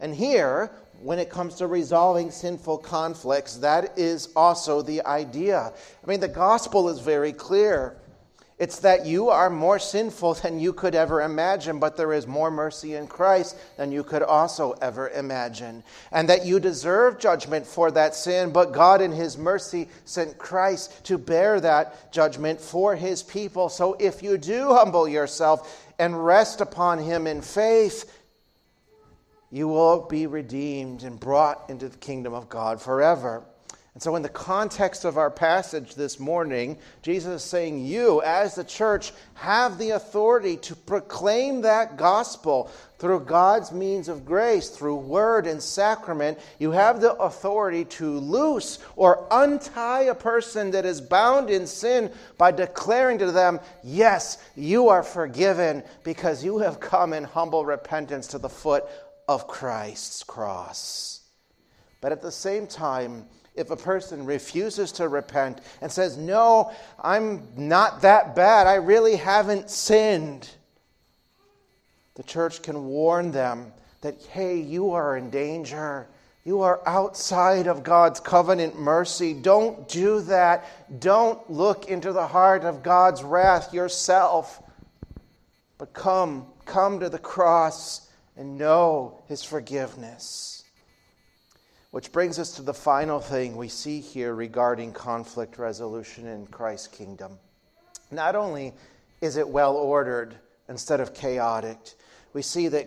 And 0.00 0.14
here, 0.14 0.70
when 1.00 1.18
it 1.18 1.30
comes 1.30 1.54
to 1.56 1.66
resolving 1.66 2.30
sinful 2.30 2.78
conflicts, 2.78 3.56
that 3.56 3.98
is 3.98 4.28
also 4.34 4.82
the 4.82 5.04
idea. 5.06 5.72
I 6.02 6.06
mean, 6.06 6.20
the 6.20 6.28
gospel 6.28 6.88
is 6.88 7.00
very 7.00 7.32
clear. 7.32 7.96
It's 8.58 8.80
that 8.80 9.06
you 9.06 9.28
are 9.28 9.50
more 9.50 9.78
sinful 9.78 10.34
than 10.34 10.58
you 10.58 10.72
could 10.72 10.96
ever 10.96 11.22
imagine, 11.22 11.78
but 11.78 11.96
there 11.96 12.12
is 12.12 12.26
more 12.26 12.50
mercy 12.50 12.96
in 12.96 13.06
Christ 13.06 13.56
than 13.76 13.92
you 13.92 14.02
could 14.02 14.22
also 14.22 14.72
ever 14.82 15.10
imagine. 15.10 15.84
And 16.10 16.28
that 16.28 16.44
you 16.44 16.58
deserve 16.58 17.20
judgment 17.20 17.64
for 17.64 17.92
that 17.92 18.16
sin, 18.16 18.52
but 18.52 18.72
God, 18.72 19.00
in 19.00 19.12
His 19.12 19.38
mercy, 19.38 19.88
sent 20.04 20.38
Christ 20.38 21.04
to 21.04 21.18
bear 21.18 21.60
that 21.60 22.12
judgment 22.12 22.60
for 22.60 22.96
His 22.96 23.22
people. 23.22 23.68
So 23.68 23.96
if 24.00 24.24
you 24.24 24.36
do 24.36 24.74
humble 24.74 25.08
yourself 25.08 25.86
and 26.00 26.24
rest 26.24 26.60
upon 26.60 26.98
Him 26.98 27.28
in 27.28 27.42
faith, 27.42 28.12
you 29.50 29.68
will 29.68 30.00
be 30.06 30.26
redeemed 30.26 31.04
and 31.04 31.18
brought 31.18 31.70
into 31.70 31.88
the 31.88 31.96
kingdom 31.96 32.34
of 32.34 32.48
God 32.48 32.82
forever. 32.82 33.44
And 33.98 34.02
so, 34.04 34.14
in 34.14 34.22
the 34.22 34.28
context 34.28 35.04
of 35.04 35.18
our 35.18 35.28
passage 35.28 35.96
this 35.96 36.20
morning, 36.20 36.78
Jesus 37.02 37.42
is 37.42 37.50
saying, 37.50 37.84
You, 37.84 38.22
as 38.22 38.54
the 38.54 38.62
church, 38.62 39.10
have 39.34 39.76
the 39.76 39.90
authority 39.90 40.56
to 40.58 40.76
proclaim 40.76 41.62
that 41.62 41.96
gospel 41.96 42.70
through 43.00 43.24
God's 43.24 43.72
means 43.72 44.08
of 44.08 44.24
grace, 44.24 44.68
through 44.68 44.98
word 44.98 45.48
and 45.48 45.60
sacrament. 45.60 46.38
You 46.60 46.70
have 46.70 47.00
the 47.00 47.14
authority 47.14 47.86
to 47.86 48.20
loose 48.20 48.78
or 48.94 49.26
untie 49.32 50.02
a 50.02 50.14
person 50.14 50.70
that 50.70 50.86
is 50.86 51.00
bound 51.00 51.50
in 51.50 51.66
sin 51.66 52.12
by 52.36 52.52
declaring 52.52 53.18
to 53.18 53.32
them, 53.32 53.58
Yes, 53.82 54.38
you 54.54 54.90
are 54.90 55.02
forgiven 55.02 55.82
because 56.04 56.44
you 56.44 56.58
have 56.58 56.78
come 56.78 57.12
in 57.12 57.24
humble 57.24 57.64
repentance 57.64 58.28
to 58.28 58.38
the 58.38 58.48
foot 58.48 58.84
of 59.26 59.48
Christ's 59.48 60.22
cross. 60.22 61.22
But 62.00 62.12
at 62.12 62.22
the 62.22 62.30
same 62.30 62.68
time, 62.68 63.26
if 63.58 63.70
a 63.70 63.76
person 63.76 64.24
refuses 64.24 64.92
to 64.92 65.08
repent 65.08 65.60
and 65.82 65.90
says, 65.90 66.16
No, 66.16 66.72
I'm 67.02 67.48
not 67.56 68.02
that 68.02 68.34
bad, 68.36 68.66
I 68.66 68.74
really 68.74 69.16
haven't 69.16 69.68
sinned, 69.68 70.48
the 72.14 72.22
church 72.22 72.62
can 72.62 72.86
warn 72.86 73.30
them 73.30 73.72
that, 74.00 74.20
hey, 74.30 74.58
you 74.58 74.92
are 74.92 75.16
in 75.16 75.30
danger. 75.30 76.08
You 76.44 76.62
are 76.62 76.80
outside 76.86 77.66
of 77.66 77.82
God's 77.82 78.20
covenant 78.20 78.78
mercy. 78.78 79.34
Don't 79.34 79.88
do 79.88 80.20
that. 80.22 80.64
Don't 81.00 81.50
look 81.50 81.88
into 81.88 82.12
the 82.12 82.26
heart 82.26 82.64
of 82.64 82.82
God's 82.82 83.22
wrath 83.22 83.74
yourself. 83.74 84.62
But 85.76 85.92
come, 85.92 86.46
come 86.64 87.00
to 87.00 87.08
the 87.08 87.18
cross 87.18 88.08
and 88.36 88.56
know 88.56 89.20
his 89.26 89.44
forgiveness. 89.44 90.64
Which 91.90 92.12
brings 92.12 92.38
us 92.38 92.52
to 92.56 92.62
the 92.62 92.74
final 92.74 93.18
thing 93.18 93.56
we 93.56 93.68
see 93.68 94.00
here 94.00 94.34
regarding 94.34 94.92
conflict 94.92 95.58
resolution 95.58 96.26
in 96.26 96.46
Christ's 96.46 96.88
kingdom. 96.88 97.38
Not 98.10 98.36
only 98.36 98.74
is 99.20 99.36
it 99.36 99.48
well 99.48 99.76
ordered 99.76 100.34
instead 100.68 101.00
of 101.00 101.14
chaotic, 101.14 101.78
we 102.34 102.42
see 102.42 102.68
that 102.68 102.86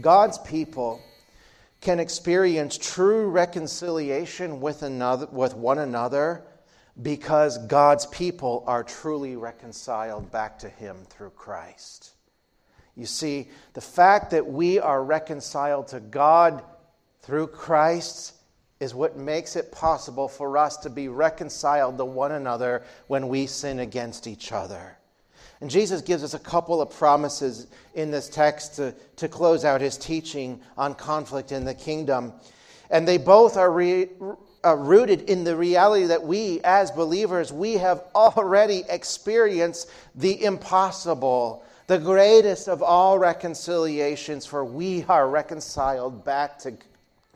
God's 0.00 0.38
people 0.38 1.00
can 1.80 2.00
experience 2.00 2.78
true 2.78 3.28
reconciliation 3.28 4.60
with, 4.60 4.82
another, 4.82 5.26
with 5.26 5.54
one 5.54 5.78
another 5.78 6.42
because 7.00 7.58
God's 7.66 8.06
people 8.06 8.64
are 8.66 8.84
truly 8.84 9.36
reconciled 9.36 10.30
back 10.30 10.58
to 10.60 10.68
Him 10.68 10.96
through 11.08 11.30
Christ. 11.30 12.12
You 12.96 13.06
see, 13.06 13.48
the 13.72 13.80
fact 13.80 14.30
that 14.32 14.46
we 14.46 14.78
are 14.78 15.02
reconciled 15.02 15.88
to 15.88 16.00
God 16.00 16.62
through 17.22 17.46
Christ 17.48 18.34
is 18.80 18.94
what 18.94 19.16
makes 19.16 19.54
it 19.54 19.70
possible 19.70 20.26
for 20.26 20.58
us 20.58 20.76
to 20.78 20.90
be 20.90 21.08
reconciled 21.08 21.96
to 21.98 22.04
one 22.04 22.32
another 22.32 22.82
when 23.06 23.28
we 23.28 23.46
sin 23.46 23.78
against 23.78 24.26
each 24.26 24.50
other. 24.50 24.98
And 25.60 25.70
Jesus 25.70 26.02
gives 26.02 26.24
us 26.24 26.34
a 26.34 26.40
couple 26.40 26.82
of 26.82 26.90
promises 26.90 27.68
in 27.94 28.10
this 28.10 28.28
text 28.28 28.74
to, 28.74 28.92
to 29.14 29.28
close 29.28 29.64
out 29.64 29.80
his 29.80 29.96
teaching 29.96 30.60
on 30.76 30.96
conflict 30.96 31.52
in 31.52 31.64
the 31.64 31.74
kingdom. 31.74 32.32
And 32.90 33.06
they 33.06 33.18
both 33.18 33.56
are 33.56 33.70
re, 33.70 34.08
uh, 34.64 34.74
rooted 34.74 35.30
in 35.30 35.44
the 35.44 35.56
reality 35.56 36.06
that 36.06 36.24
we, 36.24 36.60
as 36.64 36.90
believers, 36.90 37.52
we 37.52 37.74
have 37.74 38.02
already 38.16 38.82
experienced 38.88 39.88
the 40.16 40.42
impossible, 40.42 41.64
the 41.86 41.98
greatest 41.98 42.68
of 42.68 42.82
all 42.82 43.20
reconciliations, 43.20 44.44
for 44.44 44.64
we 44.64 45.04
are 45.08 45.28
reconciled 45.28 46.24
back 46.24 46.58
to 46.58 46.72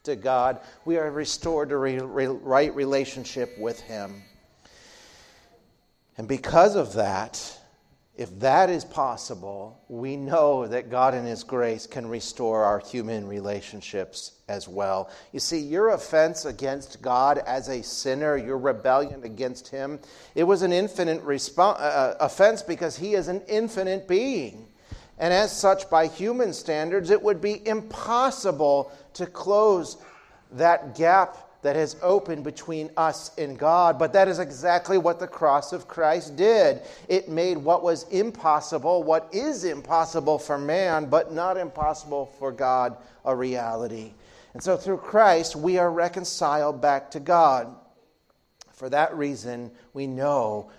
to 0.07 0.17
God. 0.17 0.61
We 0.85 0.97
are 0.97 1.11
restored 1.11 1.69
to 1.69 1.77
re- 1.77 1.99
re- 1.99 2.27
right 2.27 2.75
relationship 2.75 3.57
with 3.59 3.79
Him. 3.81 4.23
And 6.19 6.27
because 6.27 6.77
of 6.77 6.95
that, 6.95 7.59
if 8.17 8.41
that 8.41 8.71
is 8.71 8.83
possible, 8.83 9.79
we 9.89 10.17
know 10.17 10.67
that 10.67 10.91
God 10.91 11.15
in 11.15 11.27
His 11.27 11.45
grace 11.45 11.87
can 11.87 12.09
restore 12.09 12.65
our 12.65 12.79
human 12.79 13.29
relationships 13.29 14.33
as 14.49 14.67
well. 14.67 15.11
You 15.33 15.41
see, 15.41 15.59
your 15.59 15.91
offense 15.91 16.47
against 16.47 17.03
God 17.03 17.39
as 17.47 17.69
a 17.69 17.83
sinner, 17.83 18.39
your 18.39 18.57
rebellion 18.57 19.23
against 19.25 19.69
Him, 19.69 19.99
it 20.35 20.45
was 20.45 20.63
an 20.63 20.73
infinite 20.73 21.23
uh, 21.59 21.63
uh, 21.63 22.17
offense 22.21 22.63
because 22.63 22.97
He 22.97 23.13
is 23.13 23.29
an 23.29 23.43
infinite 23.49 24.09
being. 24.09 24.67
And 25.19 25.33
as 25.33 25.55
such, 25.55 25.89
by 25.91 26.07
human 26.07 26.53
standards, 26.53 27.11
it 27.11 27.23
would 27.23 27.41
be 27.41 27.67
impossible 27.67 28.93
to 29.17 29.27
close 29.27 29.99
that 30.53 30.97
gap 30.97 31.37
that 31.63 31.75
has 31.75 31.97
opened 32.01 32.45
between 32.45 32.91
us 32.97 33.37
and 33.39 33.59
God. 33.59 33.99
But 33.99 34.13
that 34.13 34.29
is 34.29 34.39
exactly 34.39 34.99
what 34.99 35.19
the 35.19 35.27
cross 35.27 35.73
of 35.73 35.89
Christ 35.89 36.37
did. 36.37 36.83
It 37.09 37.29
made 37.29 37.59
what 37.59 37.83
was 37.83 38.05
impossible, 38.11 39.03
what 39.03 39.29
is 39.33 39.65
impossible 39.65 40.39
for 40.39 40.59
man, 40.59 41.07
but 41.07 41.33
not 41.33 41.57
impossible 41.57 42.27
for 42.39 42.53
God, 42.53 42.97
a 43.25 43.35
reality. 43.35 44.13
And 44.55 44.63
so 44.63 44.77
through 44.77 44.99
Christ, 44.99 45.57
we 45.57 45.77
are 45.77 45.91
reconciled 45.91 46.81
back 46.81 47.11
to 47.11 47.21
God. 47.21 47.75
For 48.73 48.89
that 48.91 49.17
reason, 49.17 49.73
we 49.93 50.07
know 50.07 50.71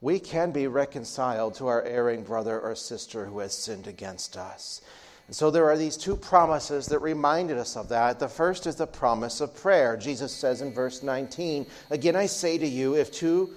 we 0.00 0.20
can 0.20 0.50
be 0.50 0.66
reconciled 0.66 1.54
to 1.54 1.68
our 1.68 1.82
erring 1.84 2.22
brother 2.22 2.60
or 2.60 2.74
sister 2.74 3.24
who 3.24 3.38
has 3.38 3.56
sinned 3.56 3.86
against 3.86 4.36
us. 4.36 4.82
And 5.26 5.34
so 5.34 5.50
there 5.50 5.70
are 5.70 5.78
these 5.78 5.96
two 5.96 6.16
promises 6.16 6.86
that 6.86 6.98
reminded 6.98 7.56
us 7.56 7.76
of 7.76 7.88
that. 7.88 8.18
The 8.18 8.28
first 8.28 8.66
is 8.66 8.76
the 8.76 8.86
promise 8.86 9.40
of 9.40 9.56
prayer. 9.56 9.96
Jesus 9.96 10.34
says 10.34 10.60
in 10.60 10.74
verse 10.74 11.02
19, 11.02 11.66
Again 11.90 12.16
I 12.16 12.26
say 12.26 12.58
to 12.58 12.66
you, 12.66 12.94
if 12.94 13.10
two 13.10 13.54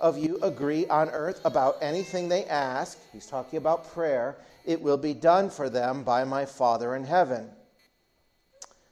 of 0.00 0.16
you 0.16 0.38
agree 0.42 0.86
on 0.86 1.08
earth 1.10 1.40
about 1.44 1.76
anything 1.80 2.28
they 2.28 2.44
ask, 2.44 2.98
he's 3.12 3.26
talking 3.26 3.56
about 3.56 3.92
prayer, 3.92 4.36
it 4.64 4.80
will 4.80 4.96
be 4.96 5.14
done 5.14 5.50
for 5.50 5.68
them 5.68 6.04
by 6.04 6.24
my 6.24 6.44
Father 6.44 6.94
in 6.94 7.04
heaven. 7.04 7.50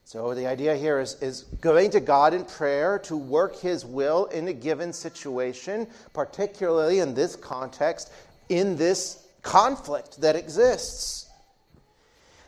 So 0.03 0.33
the 0.33 0.47
idea 0.47 0.75
here 0.75 0.99
is, 0.99 1.21
is 1.21 1.43
going 1.59 1.91
to 1.91 1.99
God 1.99 2.33
in 2.33 2.45
prayer 2.45 2.97
to 2.99 3.17
work 3.17 3.59
his 3.59 3.85
will 3.85 4.25
in 4.27 4.47
a 4.47 4.53
given 4.53 4.93
situation, 4.93 5.87
particularly 6.13 6.99
in 6.99 7.13
this 7.13 7.35
context, 7.35 8.11
in 8.47 8.77
this 8.77 9.27
conflict 9.41 10.21
that 10.21 10.35
exists. 10.35 11.26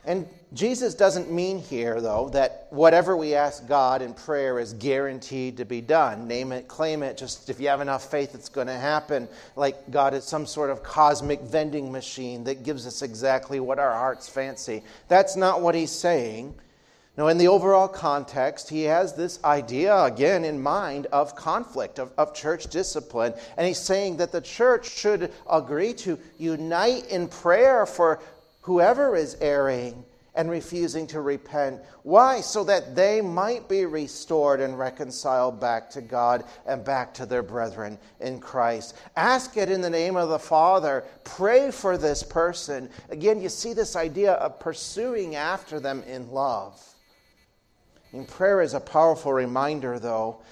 And 0.04 0.26
Jesus 0.52 0.94
doesn't 0.94 1.30
mean 1.30 1.58
here, 1.58 2.00
though, 2.00 2.30
that 2.30 2.66
whatever 2.70 3.16
we 3.16 3.34
ask 3.34 3.68
God 3.68 4.02
in 4.02 4.14
prayer 4.14 4.58
is 4.58 4.72
guaranteed 4.72 5.58
to 5.58 5.64
be 5.64 5.80
done. 5.80 6.26
Name 6.26 6.52
it, 6.52 6.68
claim 6.68 7.02
it, 7.02 7.16
just 7.16 7.50
if 7.50 7.60
you 7.60 7.68
have 7.68 7.80
enough 7.80 8.10
faith, 8.10 8.34
it's 8.34 8.48
going 8.48 8.66
to 8.66 8.78
happen. 8.78 9.28
Like 9.56 9.90
God 9.90 10.14
is 10.14 10.24
some 10.24 10.46
sort 10.46 10.70
of 10.70 10.82
cosmic 10.82 11.40
vending 11.42 11.92
machine 11.92 12.44
that 12.44 12.64
gives 12.64 12.86
us 12.86 13.02
exactly 13.02 13.60
what 13.60 13.78
our 13.78 13.92
hearts 13.92 14.28
fancy. 14.28 14.82
That's 15.08 15.36
not 15.36 15.60
what 15.60 15.74
he's 15.74 15.92
saying. 15.92 16.54
Now, 17.16 17.28
in 17.28 17.38
the 17.38 17.48
overall 17.48 17.88
context, 17.88 18.70
he 18.70 18.84
has 18.84 19.14
this 19.14 19.42
idea, 19.44 19.94
again, 20.04 20.44
in 20.44 20.62
mind 20.62 21.06
of 21.06 21.36
conflict, 21.36 21.98
of, 21.98 22.12
of 22.16 22.34
church 22.34 22.68
discipline. 22.68 23.34
And 23.58 23.66
he's 23.66 23.78
saying 23.78 24.16
that 24.18 24.32
the 24.32 24.40
church 24.40 24.88
should 24.88 25.30
agree 25.50 25.92
to 25.94 26.18
unite 26.38 27.06
in 27.08 27.28
prayer 27.28 27.84
for 27.84 28.20
whoever 28.70 29.16
is 29.16 29.36
erring 29.40 30.04
and 30.36 30.48
refusing 30.48 31.04
to 31.04 31.20
repent. 31.20 31.80
Why? 32.04 32.40
So 32.40 32.62
that 32.62 32.94
they 32.94 33.20
might 33.20 33.68
be 33.68 33.84
restored 33.84 34.60
and 34.60 34.78
reconciled 34.78 35.60
back 35.60 35.90
to 35.90 36.00
God 36.00 36.44
and 36.66 36.84
back 36.84 37.12
to 37.14 37.26
their 37.26 37.42
brethren 37.42 37.98
in 38.20 38.38
Christ. 38.38 38.94
Ask 39.16 39.56
it 39.56 39.70
in 39.70 39.80
the 39.80 39.90
name 39.90 40.14
of 40.14 40.28
the 40.28 40.38
Father. 40.38 41.02
Pray 41.24 41.72
for 41.72 41.98
this 41.98 42.22
person. 42.22 42.88
Again, 43.08 43.40
you 43.40 43.48
see 43.48 43.72
this 43.72 43.96
idea 43.96 44.34
of 44.34 44.60
pursuing 44.60 45.34
after 45.34 45.80
them 45.80 46.04
in 46.04 46.30
love. 46.30 46.80
And 48.12 48.28
prayer 48.28 48.60
is 48.60 48.74
a 48.74 48.80
powerful 48.80 49.32
reminder, 49.32 49.98
though, 49.98 50.42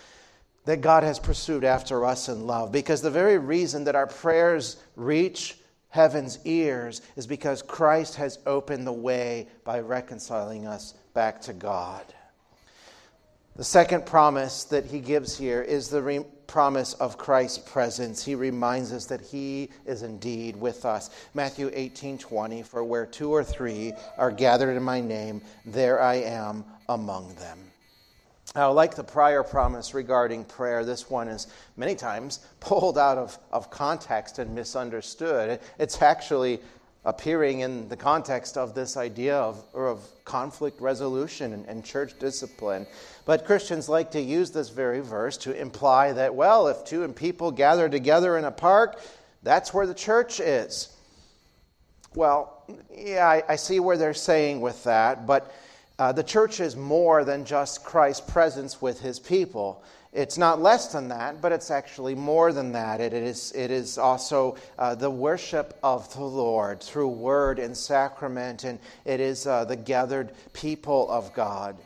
that 0.65 0.81
God 0.81 1.05
has 1.05 1.21
pursued 1.21 1.63
after 1.63 2.05
us 2.05 2.29
in 2.29 2.49
love. 2.49 2.73
Because 2.73 3.01
the 3.01 3.13
very 3.13 3.39
reason 3.39 3.85
that 3.85 3.95
our 3.95 4.09
prayers 4.09 4.77
reach 4.97 5.58
heaven's 5.91 6.39
ears 6.45 7.03
is 7.17 7.27
because 7.27 7.63
Christ 7.63 8.17
has 8.17 8.39
opened 8.47 8.87
the 8.87 8.93
way 8.93 9.49
by 9.65 9.81
reconciling 9.81 10.67
us 10.67 10.95
back 11.15 11.41
to 11.43 11.53
God. 11.53 12.05
The 13.57 13.65
second 13.65 14.07
promise 14.07 14.65
that 14.65 14.85
he 14.85 15.01
gives 15.01 15.37
here 15.37 15.63
is 15.63 15.89
the 15.89 16.01
re- 16.01 16.25
promise 16.47 16.95
of 16.95 17.19
Christ's 17.19 17.59
presence. 17.59 18.25
He 18.25 18.37
reminds 18.37 18.93
us 18.93 19.07
that 19.07 19.21
he 19.21 19.71
is 19.85 20.03
indeed 20.03 20.55
with 20.55 20.85
us. 20.85 21.11
Matthew 21.35 21.71
18 21.75 22.19
20, 22.19 22.63
for 22.63 22.85
where 22.85 23.05
two 23.05 23.33
or 23.33 23.43
three 23.43 23.93
are 24.17 24.31
gathered 24.31 24.77
in 24.77 24.83
my 24.83 25.01
name, 25.01 25.43
there 25.67 26.01
I 26.01 26.15
am 26.15 26.65
among 26.89 27.35
them. 27.35 27.68
Now, 28.55 28.73
like 28.73 28.95
the 28.95 29.05
prior 29.05 29.43
promise 29.43 29.93
regarding 29.93 30.45
prayer, 30.45 30.85
this 30.85 31.11
one 31.11 31.29
is 31.29 31.49
many 31.77 31.95
times 31.95 32.41
pulled 32.61 32.99
out 32.99 33.19
of, 33.19 33.39
of 33.53 33.71
context 33.71 34.39
and 34.39 34.55
misunderstood. 34.55 35.61
It's 35.79 36.01
actually 36.01 36.61
appearing 37.05 37.61
in 37.61 37.89
the 37.89 37.97
context 37.97 38.57
of 38.57 38.75
this 38.75 38.97
idea 38.97 39.37
of, 39.37 39.65
of 39.75 40.07
conflict 40.25 40.81
resolution 40.81 41.53
and, 41.53 41.65
and 41.67 41.85
church 41.85 42.19
discipline. 42.19 42.87
But 43.25 43.47
Christians 43.47 43.89
like 43.89 44.11
to 44.13 44.21
use 44.21 44.51
this 44.51 44.69
very 44.69 45.01
verse 45.01 45.37
to 45.39 45.53
imply 45.59 46.13
that, 46.13 46.35
well, 46.35 46.69
if 46.69 46.85
two 46.85 47.07
people 47.09 47.51
gather 47.51 47.89
together 47.89 48.37
in 48.37 48.45
a 48.45 48.51
park, 48.51 49.01
that's 49.43 49.73
where 49.73 49.87
the 49.87 49.95
church 49.95 50.41
is. 50.41 50.95
Well, 52.15 52.65
yeah, 52.95 53.27
I, 53.27 53.43
I 53.49 53.57
see 53.57 53.81
where 53.81 53.97
they're 53.97 54.13
saying 54.13 54.61
with 54.61 54.85
that, 54.85 55.27
but 55.27 55.53
uh, 55.99 56.13
the 56.13 56.23
church 56.23 56.61
is 56.61 56.77
more 56.77 57.25
than 57.25 57.45
just 57.45 57.85
Christ's 57.85 58.31
presence 58.31 58.81
with 58.81 59.01
his 59.01 59.19
people. 59.19 59.83
It's 60.13 60.39
not 60.39 60.63
less 60.63 60.93
than 60.93 61.09
that, 61.09 61.43
but 61.43 61.53
it's 61.53 61.71
actually 61.71 62.15
more 62.15 62.53
than 62.53 62.73
that. 62.73 63.01
it, 63.01 63.13
is, 63.13 63.53
it 63.53 63.71
is 63.71 63.99
also 63.99 64.57
uh, 64.79 64.95
the 64.95 65.11
worship 65.11 65.79
of 65.83 66.13
the 66.15 66.25
Lord 66.25 66.81
through 66.81 67.09
word 67.09 67.59
and 67.59 67.77
sacrament, 67.77 68.65
and 68.65 68.79
it 69.05 69.21
is 69.21 69.47
uh, 69.47 69.65
the 69.65 69.77
gathered 69.77 70.33
people 70.53 71.11
of 71.11 71.33
God. 71.35 71.77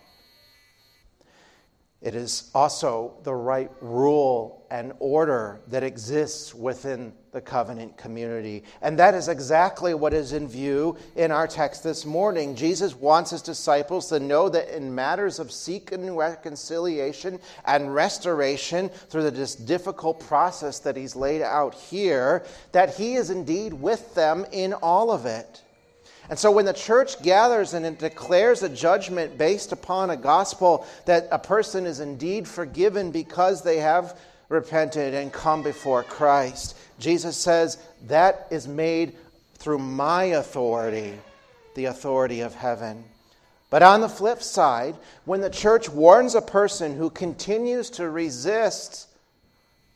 It 2.03 2.17
is 2.17 2.51
also 2.53 3.15
the 3.23 3.35
right 3.35 3.71
rule 3.81 4.67
and 4.73 4.93
order 4.99 5.61
that 5.69 5.85
exists 5.85 6.53
within 6.53 7.12
the 7.31 7.41
covenant 7.41 7.97
community. 7.97 8.65
And 8.81 8.99
that 8.99 9.15
is 9.15 9.29
exactly 9.29 9.95
what 9.95 10.12
is 10.12 10.33
in 10.33 10.49
view 10.49 10.97
in 11.15 11.31
our 11.31 11.47
text 11.47 11.85
this 11.85 12.05
morning. 12.05 12.57
Jesus 12.57 12.97
wants 12.97 13.31
his 13.31 13.41
disciples 13.41 14.09
to 14.09 14.19
know 14.19 14.49
that 14.49 14.75
in 14.77 14.93
matters 14.93 15.38
of 15.38 15.53
seeking 15.53 16.17
reconciliation 16.17 17.38
and 17.67 17.95
restoration 17.95 18.88
through 18.88 19.31
this 19.31 19.55
difficult 19.55 20.19
process 20.19 20.81
that 20.81 20.97
he's 20.97 21.15
laid 21.15 21.43
out 21.43 21.73
here, 21.73 22.45
that 22.73 22.97
he 22.97 23.15
is 23.15 23.31
indeed 23.31 23.73
with 23.73 24.12
them 24.17 24.45
in 24.51 24.73
all 24.73 25.12
of 25.12 25.25
it. 25.25 25.62
And 26.33 26.38
so 26.38 26.51
when 26.51 26.64
the 26.64 26.73
church 26.73 27.21
gathers 27.21 27.75
and 27.75 27.85
it 27.85 27.99
declares 27.99 28.62
a 28.62 28.68
judgment 28.71 29.37
based 29.37 29.71
upon 29.71 30.09
a 30.09 30.16
gospel 30.16 30.87
that 31.05 31.29
a 31.31 31.38
person 31.38 31.85
is 31.85 32.01
indeed 32.01 32.49
forgiven 32.49 33.11
because 33.11 33.62
they 33.62 33.77
have 33.81 34.18
repented 34.49 35.12
and 35.12 35.31
come 35.31 35.62
before 35.62 36.03
Christ, 36.03 36.75
Jesus 36.99 37.37
says 37.37 37.77
that 38.07 38.47
is 38.51 38.66
made 38.66 39.14
through 39.57 39.81
my 39.81 40.25
authority, 40.25 41.12
the 41.75 41.85
authority 41.85 42.40
of 42.40 42.55
heaven. 42.55 43.05
But 43.68 43.83
on 43.83 44.01
the 44.01 44.09
flip 44.09 44.42
side, 44.42 44.97
when 45.27 45.42
the 45.42 45.51
church 45.51 45.90
warns 45.90 46.35
a 46.35 46.40
person 46.40 46.97
who 46.97 47.11
continues 47.11 47.90
to 47.90 48.09
resist 48.09 49.07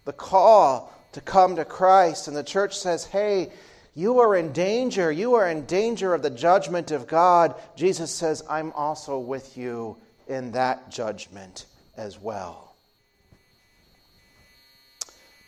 the 0.05 0.13
call 0.13 0.93
to 1.13 1.23
come 1.23 1.57
to 1.57 1.65
Christ, 1.65 2.29
and 2.29 2.37
the 2.37 2.43
church 2.43 2.77
says, 2.79 3.07
hey, 3.07 3.53
you 3.97 4.21
are 4.21 4.37
in 4.37 4.53
danger. 4.53 5.11
You 5.11 5.35
are 5.35 5.49
in 5.49 5.65
danger 5.65 6.13
of 6.13 6.21
the 6.21 6.29
judgment 6.29 6.91
of 6.91 7.07
God. 7.07 7.55
Jesus 7.77 8.11
says, 8.11 8.45
I'm 8.49 8.71
also 8.73 9.19
with 9.19 9.57
you 9.57 9.97
in 10.29 10.53
that 10.53 10.91
judgment 10.91 11.65
as 11.97 12.21
well. 12.21 12.75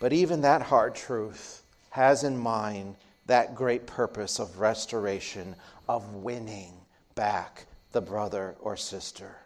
But 0.01 0.15
even 0.15 0.41
that 0.41 0.63
hard 0.63 0.95
truth 0.95 1.63
has 1.91 2.25
in 2.25 2.38
mind 2.38 2.96
that 3.27 3.55
great 3.55 3.87
purpose 3.87 4.38
of 4.38 4.59
restoration, 4.59 5.55
of 5.87 6.15
winning 6.15 6.73
back 7.15 7.67
the 7.92 8.01
brother 8.01 8.57
or 8.61 8.79
sister. 8.79 9.37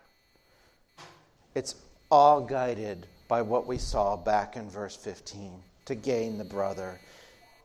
It's 1.57 1.75
all 2.09 2.41
guided 2.41 3.09
by 3.27 3.43
what 3.43 3.67
we 3.67 3.79
saw 3.79 4.17
back 4.17 4.55
in 4.57 4.71
verse 4.71 4.95
15 4.95 5.55
to 5.87 5.95
gain 5.97 6.39
the 6.39 6.45
brother 6.45 7.01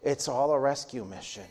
it's 0.03 0.27
all 0.27 0.51
a 0.51 0.59
rescue 0.59 1.05
mission. 1.05 1.45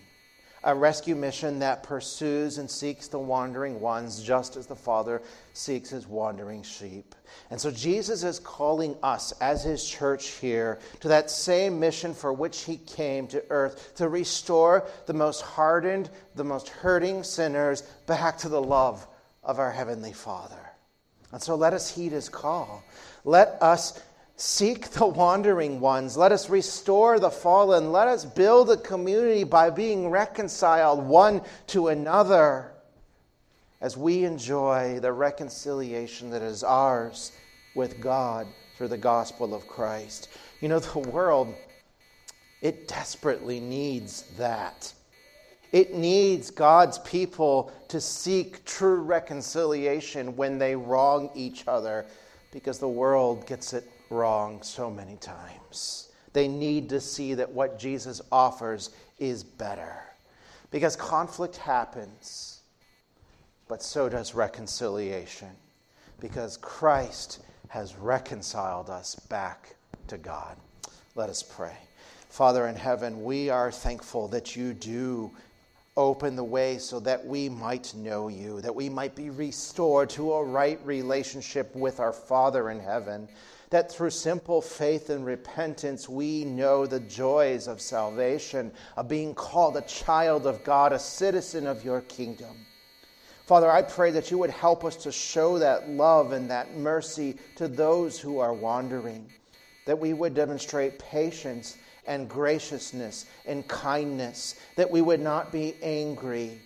a 0.66 0.74
rescue 0.74 1.14
mission 1.14 1.60
that 1.60 1.84
pursues 1.84 2.58
and 2.58 2.68
seeks 2.68 3.06
the 3.06 3.18
wandering 3.18 3.80
ones, 3.80 4.20
just 4.20 4.56
as 4.56 4.66
the 4.66 4.74
Father 4.74 5.22
seeks 5.52 5.90
his 5.90 6.08
wandering 6.08 6.60
sheep. 6.60 7.14
And 7.50 7.60
so 7.60 7.70
Jesus 7.70 8.24
is 8.24 8.40
calling 8.40 8.96
us 9.00 9.32
as 9.40 9.62
his 9.62 9.88
church 9.88 10.26
here 10.40 10.80
to 11.00 11.08
that 11.08 11.30
same 11.30 11.78
mission 11.78 12.12
for 12.12 12.32
which 12.32 12.64
he 12.64 12.78
came 12.78 13.28
to 13.28 13.44
earth 13.48 13.94
to 13.96 14.08
restore 14.08 14.84
the 15.06 15.14
most 15.14 15.42
hardened, 15.42 16.10
the 16.34 16.44
most 16.44 16.68
hurting 16.68 17.22
sinners 17.22 17.82
back 18.06 18.36
to 18.38 18.48
the 18.48 18.60
love 18.60 19.06
of 19.44 19.60
our 19.60 19.70
Heavenly 19.70 20.12
Father. 20.12 20.56
And 21.30 21.40
so 21.40 21.54
let 21.54 21.74
us 21.74 21.94
heed 21.94 22.10
his 22.10 22.28
call. 22.28 22.82
Let 23.24 23.56
us 23.60 24.02
seek 24.36 24.90
the 24.90 25.06
wandering 25.06 25.80
ones. 25.80 26.16
Let 26.16 26.30
us 26.30 26.50
restore 26.50 27.18
the 27.18 27.30
fallen. 27.30 27.90
Let 27.90 28.06
us 28.06 28.24
build 28.24 28.70
a 28.70 28.76
community 28.76 29.44
by 29.44 29.70
being 29.70 30.10
reconciled 30.10 31.04
one 31.04 31.40
to 31.68 31.88
another 31.88 32.72
as 33.80 33.96
we 33.96 34.24
enjoy 34.24 35.00
the 35.00 35.12
reconciliation 35.12 36.30
that 36.30 36.42
is 36.42 36.62
ours 36.62 37.32
with 37.74 38.00
God 38.00 38.46
through 38.76 38.88
the 38.88 38.98
gospel 38.98 39.54
of 39.54 39.66
Christ. 39.66 40.28
You 40.60 40.68
know, 40.68 40.78
the 40.78 40.98
world, 40.98 41.54
it 42.60 42.88
desperately 42.88 43.60
needs 43.60 44.22
that. 44.36 44.92
It 45.72 45.94
needs 45.94 46.50
God's 46.50 46.98
people 47.00 47.72
to 47.88 48.00
seek 48.00 48.64
true 48.64 49.00
reconciliation 49.00 50.36
when 50.36 50.58
they 50.58 50.76
wrong 50.76 51.30
each 51.34 51.64
other 51.66 52.06
because 52.52 52.78
the 52.78 52.88
world 52.88 53.46
gets 53.46 53.72
it 53.72 53.84
wrong 54.10 54.62
so 54.62 54.90
many 54.90 55.16
times. 55.16 56.10
They 56.32 56.48
need 56.48 56.88
to 56.90 57.00
see 57.00 57.34
that 57.34 57.50
what 57.50 57.78
Jesus 57.78 58.20
offers 58.30 58.90
is 59.18 59.42
better 59.42 60.02
because 60.70 60.96
conflict 60.96 61.56
happens, 61.56 62.60
but 63.68 63.82
so 63.82 64.08
does 64.08 64.34
reconciliation 64.34 65.50
because 66.20 66.56
Christ 66.56 67.40
has 67.68 67.96
reconciled 67.96 68.90
us 68.90 69.14
back 69.14 69.74
to 70.08 70.18
God. 70.18 70.56
Let 71.14 71.30
us 71.30 71.42
pray. 71.42 71.76
Father 72.28 72.66
in 72.66 72.74
heaven, 72.74 73.24
we 73.24 73.48
are 73.48 73.72
thankful 73.72 74.28
that 74.28 74.56
you 74.56 74.74
do 74.74 75.30
open 75.96 76.36
the 76.36 76.44
way 76.44 76.76
so 76.76 77.00
that 77.00 77.24
we 77.24 77.48
might 77.48 77.94
know 77.94 78.28
you, 78.28 78.60
that 78.60 78.74
we 78.74 78.88
might 78.88 79.16
be 79.16 79.30
restored 79.30 80.10
to 80.10 80.34
a 80.34 80.44
right 80.44 80.78
relationship 80.84 81.74
with 81.74 82.00
our 82.00 82.12
Father 82.12 82.70
in 82.70 82.78
heaven, 82.78 83.26
that 83.70 83.90
through 83.90 84.10
simple 84.10 84.62
faith 84.62 85.10
and 85.10 85.26
repentance 85.26 86.08
we 86.08 86.44
know 86.44 86.86
the 86.86 87.00
joys 87.00 87.66
of 87.66 87.80
salvation, 87.80 88.72
of 88.96 89.08
being 89.08 89.34
called 89.34 89.76
a 89.76 89.82
child 89.82 90.46
of 90.46 90.62
God, 90.64 90.92
a 90.92 90.98
citizen 90.98 91.66
of 91.66 91.84
your 91.84 92.00
kingdom. 92.02 92.66
Father, 93.46 93.70
I 93.70 93.82
pray 93.82 94.10
that 94.10 94.30
you 94.30 94.38
would 94.38 94.50
help 94.50 94.84
us 94.84 94.96
to 94.96 95.12
show 95.12 95.58
that 95.60 95.88
love 95.88 96.32
and 96.32 96.50
that 96.50 96.76
mercy 96.76 97.36
to 97.54 97.68
those 97.68 98.18
who 98.18 98.40
are 98.40 98.52
wandering, 98.52 99.30
that 99.84 99.98
we 99.98 100.12
would 100.12 100.34
demonstrate 100.34 100.98
patience 100.98 101.76
and 102.06 102.28
graciousness 102.28 103.26
and 103.46 103.66
kindness, 103.68 104.56
that 104.74 104.90
we 104.90 105.00
would 105.00 105.20
not 105.20 105.52
be 105.52 105.76
angry, 105.82 106.60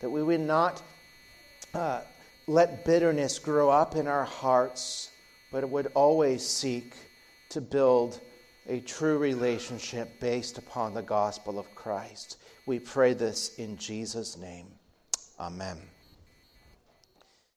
that 0.00 0.10
we 0.10 0.22
would 0.22 0.40
not 0.40 0.82
uh, 1.74 2.00
let 2.46 2.84
bitterness 2.84 3.38
grow 3.38 3.70
up 3.70 3.96
in 3.96 4.06
our 4.06 4.24
hearts, 4.24 5.07
but 5.50 5.62
it 5.62 5.70
would 5.70 5.90
always 5.94 6.46
seek 6.46 6.94
to 7.50 7.60
build 7.60 8.20
a 8.68 8.80
true 8.80 9.18
relationship 9.18 10.20
based 10.20 10.58
upon 10.58 10.92
the 10.94 11.02
gospel 11.02 11.58
of 11.58 11.74
Christ. 11.74 12.36
We 12.66 12.78
pray 12.78 13.14
this 13.14 13.54
in 13.56 13.78
Jesus' 13.78 14.36
name. 14.36 14.66
Amen. 15.40 15.78